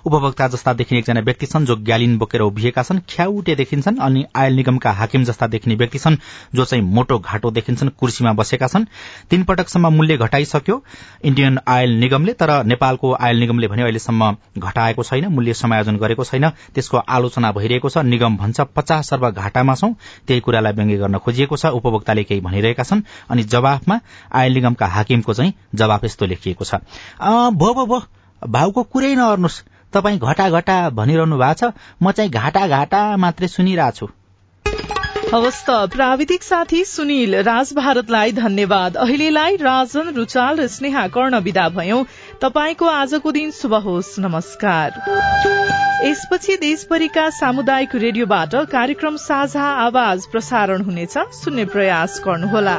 उपभोक्ता 0.06 0.46
जस्ता 0.48 0.72
देखिने 0.72 0.98
एकजना 1.00 1.20
व्यक्ति 1.20 1.46
छन् 1.46 1.64
जो 1.66 1.76
ग्यालिन 1.76 2.16
बोकेर 2.18 2.40
उभिएका 2.40 2.82
छन् 2.82 3.00
ख्याउटे 3.10 3.54
देखिन्छन् 3.54 3.98
अनि 4.00 4.24
आयल 4.36 4.54
निगमका 4.56 4.90
हाकिम 4.92 5.24
जस्ता 5.24 5.46
देखिने 5.46 5.74
व्यक्ति 5.74 5.98
छन् 5.98 6.16
जो 6.54 6.64
चाहिँ 6.64 6.84
मोटो 6.86 7.18
घाटो 7.18 7.50
देखिन्छन् 7.50 7.90
कुर्सीमा 7.98 8.32
बसेका 8.32 8.66
छन्। 8.66 8.84
तीन 9.30 9.42
पटकसम्म 9.44 9.92
मूल्य 9.94 10.16
घटाइसक्यो 10.18 10.82
इण्डियन 11.24 11.58
आयल 11.68 11.98
निगमले 12.00 12.32
तर 12.32 12.52
नेपालको 12.64 13.12
आयल 13.14 13.40
निगमले 13.40 13.68
भने 13.68 13.82
अहिलेसम्म 13.82 14.30
घटाएको 14.58 15.02
छैन 15.02 15.26
मूल्य 15.28 15.54
समायोजन 15.54 15.96
गरेको 15.96 16.24
छैन। 16.24 16.48
त्यसको 16.74 16.96
आलोचना 16.98 17.52
भइरहेको 17.52 17.88
छ। 17.88 17.98
निगम 18.06 18.36
भन्छ 18.36 18.60
पचास 18.76 19.12
अर्ब 19.12 19.30
घाटामा 19.30 19.74
छौं 19.74 19.92
त्यही 20.26 20.40
कुरालाई 20.40 20.72
व्यङ्ग्य 20.72 20.96
गर्न 20.98 21.18
खोजिएको 21.18 21.56
छ। 21.56 21.66
उपभोक्ताले 21.76 22.24
केही 22.24 22.40
भनिरहेका 22.40 22.82
छन् 22.84 23.02
अनि 23.30 23.42
जवाफमा 23.44 24.00
आयल 24.32 24.54
निगमका 24.54 24.86
हाकिमको 24.86 25.34
चाहिँ 25.34 25.52
जवाफ 25.74 26.04
यस्तो 26.04 26.26
लेखिएको 26.26 26.64
छ। 26.64 26.74
भो 27.52 27.74
भो 27.74 27.86
भो 27.86 28.02
भाउको 28.42 28.82
कुरै 28.92 29.14
नअर्नुहोस् 29.14 29.62
तपाईँ 29.92 30.18
घटा 30.18 30.50
घटा 30.50 30.76
भनिरहनु 30.90 31.36
भएको 31.38 31.54
छ 31.54 31.72
म 32.02 32.12
चाहिँ 32.12 32.30
घाटा 32.30 32.66
घाटा 32.68 33.00
मात्रै 33.16 33.48
सुनिरहेछु। 33.48 34.06
हवस् 35.32 35.64
त 35.66 35.70
प्राविधिक 35.90 36.42
साथी 36.42 36.84
सुनिल 36.84 37.34
राज 37.42 37.72
भारतलाई 37.74 38.32
धन्यवाद। 38.32 38.96
अहिलेलाई 38.96 39.56
राजन 39.56 40.12
रुचाल 40.14 40.56
र 40.56 40.66
स्नेहा 40.66 41.06
कर्ण 41.08 41.40
विदा 41.40 41.68
भयौं। 41.68 42.04
तपाईँको 42.40 42.86
आजको 42.86 43.32
दिन 43.32 43.50
शुभ 43.50 43.74
होस् 43.74 44.18
नमस्कार। 44.20 45.02
यसपछि 46.06 46.56
देशभरिका 46.56 47.28
सामुदायिक 47.30 47.94
रेडियोबाट 47.96 48.54
कार्यक्रम 48.70 49.16
साझा 49.16 49.66
आवाज 49.82 50.26
प्रसारण 50.26 50.82
हुनेछ। 50.82 51.18
सुन्ने 51.18 51.64
प्रयास 51.64 52.22
गर्नुहोला। 52.26 52.76